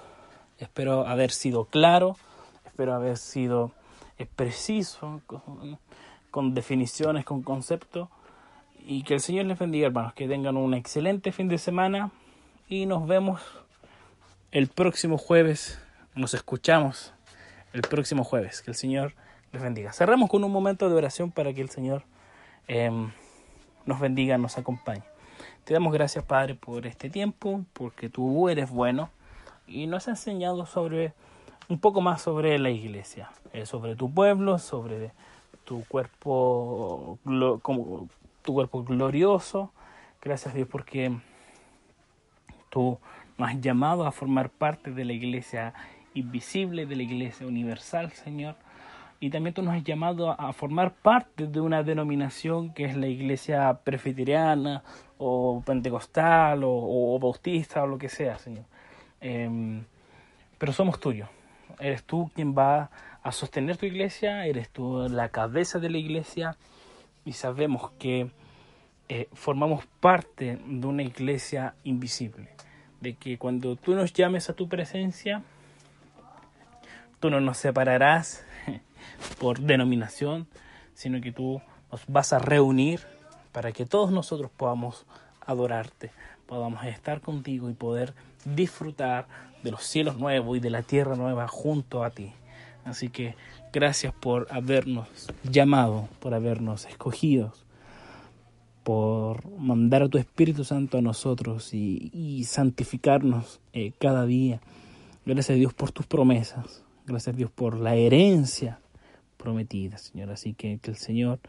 Espero 0.59 1.07
haber 1.07 1.31
sido 1.31 1.67
claro, 1.67 2.17
espero 2.67 2.95
haber 2.95 3.17
sido 3.17 3.73
preciso, 4.27 5.21
con, 6.31 6.55
definiciones, 6.55 7.25
con 7.25 7.43
conceptos. 7.43 8.09
Y 8.85 9.03
que 9.03 9.15
el 9.15 9.21
Señor 9.21 9.47
les 9.47 9.59
bendiga, 9.59 9.87
hermanos. 9.87 10.15
Que 10.15 10.27
tengan 10.27 10.57
un 10.57 10.75
excelente 10.75 11.31
fin 11.31 11.49
de 11.49 11.59
semana. 11.59 12.11
Y 12.69 12.87
nos 12.87 13.07
vemos 13.07 13.41
el 14.51 14.69
próximo 14.69 15.19
jueves. 15.19 15.81
Nos 16.15 16.35
escuchamos 16.35 17.13
el 17.73 17.83
próximo 17.83 18.25
jueves. 18.25 18.63
Que 18.63 18.71
el 18.71 18.77
Señor 18.77 19.15
les 19.53 19.63
bendiga. 19.63 19.93
Cerramos 19.93 20.29
con 20.29 20.43
un 20.43 20.51
momento 20.51 20.89
de 20.89 20.97
oración 20.97 21.31
para 21.31 21.53
que 21.53 21.61
el 21.61 21.71
Señor 21.71 22.03
em, 22.67 23.11
nos 23.87 24.01
bendiga, 24.01 24.39
nos 24.39 24.59
acompañe. 24.59 25.03
Te 25.65 25.75
damos 25.75 25.93
gracias, 25.93 26.25
Padre, 26.25 26.55
por 26.55 26.87
este 26.87 27.11
tiempo, 27.11 27.65
porque 27.75 28.09
tú 28.09 28.49
eres 28.49 28.71
bueno 28.71 29.11
y 29.69 29.87
nos 29.87 30.09
has 30.09 30.21
enseñado 30.21 30.66
sobre 30.66 31.12
un 31.69 31.79
poco 31.79 32.01
más 32.01 32.23
sobre 32.23 32.59
la 32.59 32.71
iglesia, 32.71 33.31
eh, 33.53 33.66
sobre 33.66 33.95
tu 33.95 34.11
pueblo, 34.12 34.59
sobre 34.59 35.12
tu 35.64 35.85
cuerpo, 35.85 37.19
como, 37.62 38.09
tu 38.43 38.55
cuerpo 38.55 38.83
glorioso. 38.83 39.71
Gracias 40.23 40.55
Dios 40.55 40.66
porque 40.71 41.12
tú 42.71 42.99
nos 43.37 43.51
has 43.51 43.61
llamado 43.61 44.07
a 44.07 44.12
formar 44.12 44.51
parte 44.51 44.91
de 44.91 45.05
la 45.05 45.12
iglesia 45.12 45.75
invisible, 46.14 46.87
de 46.87 46.97
la 46.97 47.03
iglesia 47.03 47.47
universal, 47.47 48.12
Señor. 48.12 48.57
Y 49.21 49.31
también 49.31 49.53
tú 49.53 49.62
nos 49.62 49.75
has 49.75 49.85
llamado 49.85 50.31
a 50.31 50.53
formar 50.53 50.93
parte 50.93 51.47
de 51.47 51.61
una 51.61 51.83
denominación 51.83 52.73
que 52.73 52.85
es 52.85 52.97
la 52.97 53.09
iglesia 53.09 53.81
presbiteriana 53.83 54.85
o 55.19 55.61
pentecostal 55.66 56.62
o, 56.64 57.19
bautista 57.21 57.83
o 57.83 57.87
lo 57.87 57.99
que 57.99 58.09
sea, 58.09 58.39
Señor. 58.39 58.64
Em, 59.21 59.85
pero 60.59 60.73
somos 60.73 61.01
tuyos. 61.01 61.29
Eres 61.79 62.05
tú 62.05 62.31
quien 62.35 62.57
va 62.57 62.91
a 63.23 63.33
sostener 63.33 63.77
tu 63.77 63.87
iglesia, 63.87 64.47
eres 64.47 64.69
tú 64.71 65.09
la 65.09 65.29
cabeza 65.29 65.79
de 65.79 65.91
la 65.91 65.99
iglesia 65.99 66.57
y 67.25 67.33
sabemos 67.33 67.91
que 67.99 68.31
eh, 69.09 69.29
formamos 69.33 69.87
parte 70.01 70.59
de 70.64 70.87
una 70.87 71.03
iglesia 71.03 71.75
invisible, 71.85 72.49
de 73.01 73.14
que 73.14 73.39
cuando 73.39 73.77
tú 73.77 73.95
nos 73.95 74.12
llames 74.12 74.51
a 74.51 74.55
tu 74.55 74.69
presencia, 74.69 75.43
tú 77.21 77.31
no 77.31 77.41
nos 77.41 77.59
separarás 77.59 78.45
por 79.41 79.61
denominación, 79.61 80.47
sino 80.95 81.21
que 81.21 81.33
tú 81.33 81.61
nos 81.91 82.03
vas 82.07 82.33
a 82.33 82.39
reunir 82.39 83.01
para 83.53 83.73
que 83.73 83.87
todos 83.87 84.11
nosotros 84.11 84.51
podamos 84.57 85.07
adorarte, 85.41 86.11
podamos 86.47 86.85
estar 86.85 87.21
contigo 87.21 87.71
y 87.71 87.75
poder 87.75 88.14
disfrutar 88.55 89.27
de 89.63 89.71
los 89.71 89.85
cielos 89.85 90.19
nuevos 90.19 90.57
y 90.57 90.61
de 90.61 90.71
la 90.71 90.83
tierra 90.83 91.17
nueva 91.17 91.49
junto 91.49 92.05
a 92.05 92.11
ti. 92.11 92.33
Así 92.85 93.09
que 93.09 93.35
gracias 93.73 94.15
por 94.15 94.47
habernos 94.51 95.09
llamado, 95.43 96.09
por 96.21 96.35
habernos 96.35 96.87
escogido, 96.87 97.53
por 98.83 99.47
mandar 99.59 100.03
a 100.03 100.09
tu 100.09 100.17
Espíritu 100.17 100.65
Santo 100.65 100.99
a 100.99 101.03
nosotros 101.03 101.75
y, 101.75 102.45
santificarnos 102.45 103.61
eh, 103.73 103.93
cada 103.99 104.25
día. 104.25 104.61
Gracias 105.27 105.51
a 105.51 105.55
Dios 105.55 105.75
por 105.75 105.93
tus 105.93 106.07
promesas. 106.07 106.83
Gracias 107.07 107.35
a 107.35 107.37
Dios 107.37 107.51
por 107.51 107.79
la 107.79 107.97
herencia 107.97 108.81
prometida, 109.37 109.99
Señor. 109.99 110.31
Así 110.31 110.55
que, 110.55 110.81
el 110.83 110.97
Señor, 110.97 111.41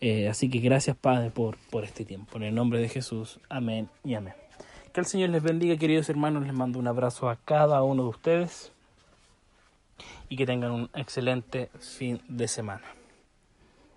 eh, 0.00 0.28
así 0.28 0.50
que 0.50 0.58
gracias 0.58 0.96
Padre 0.96 1.30
por, 1.30 1.56
por 1.70 1.84
este 1.84 2.04
tiempo. 2.04 2.36
En 2.36 2.42
el 2.42 2.54
nombre 2.54 2.80
de 2.80 2.88
Jesús. 2.88 3.38
Amén 3.48 3.88
y 4.02 4.14
amén. 4.14 4.49
Que 4.92 4.98
el 4.98 5.06
Señor 5.06 5.30
les 5.30 5.42
bendiga, 5.42 5.76
queridos 5.76 6.08
hermanos. 6.08 6.44
Les 6.44 6.52
mando 6.52 6.80
un 6.80 6.88
abrazo 6.88 7.30
a 7.30 7.36
cada 7.36 7.82
uno 7.84 8.02
de 8.02 8.08
ustedes 8.08 8.72
y 10.28 10.36
que 10.36 10.46
tengan 10.46 10.72
un 10.72 10.90
excelente 10.94 11.70
fin 11.78 12.20
de 12.26 12.48
semana. 12.48 12.82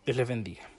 Dios 0.06 0.18
les 0.18 0.28
bendiga. 0.28 0.73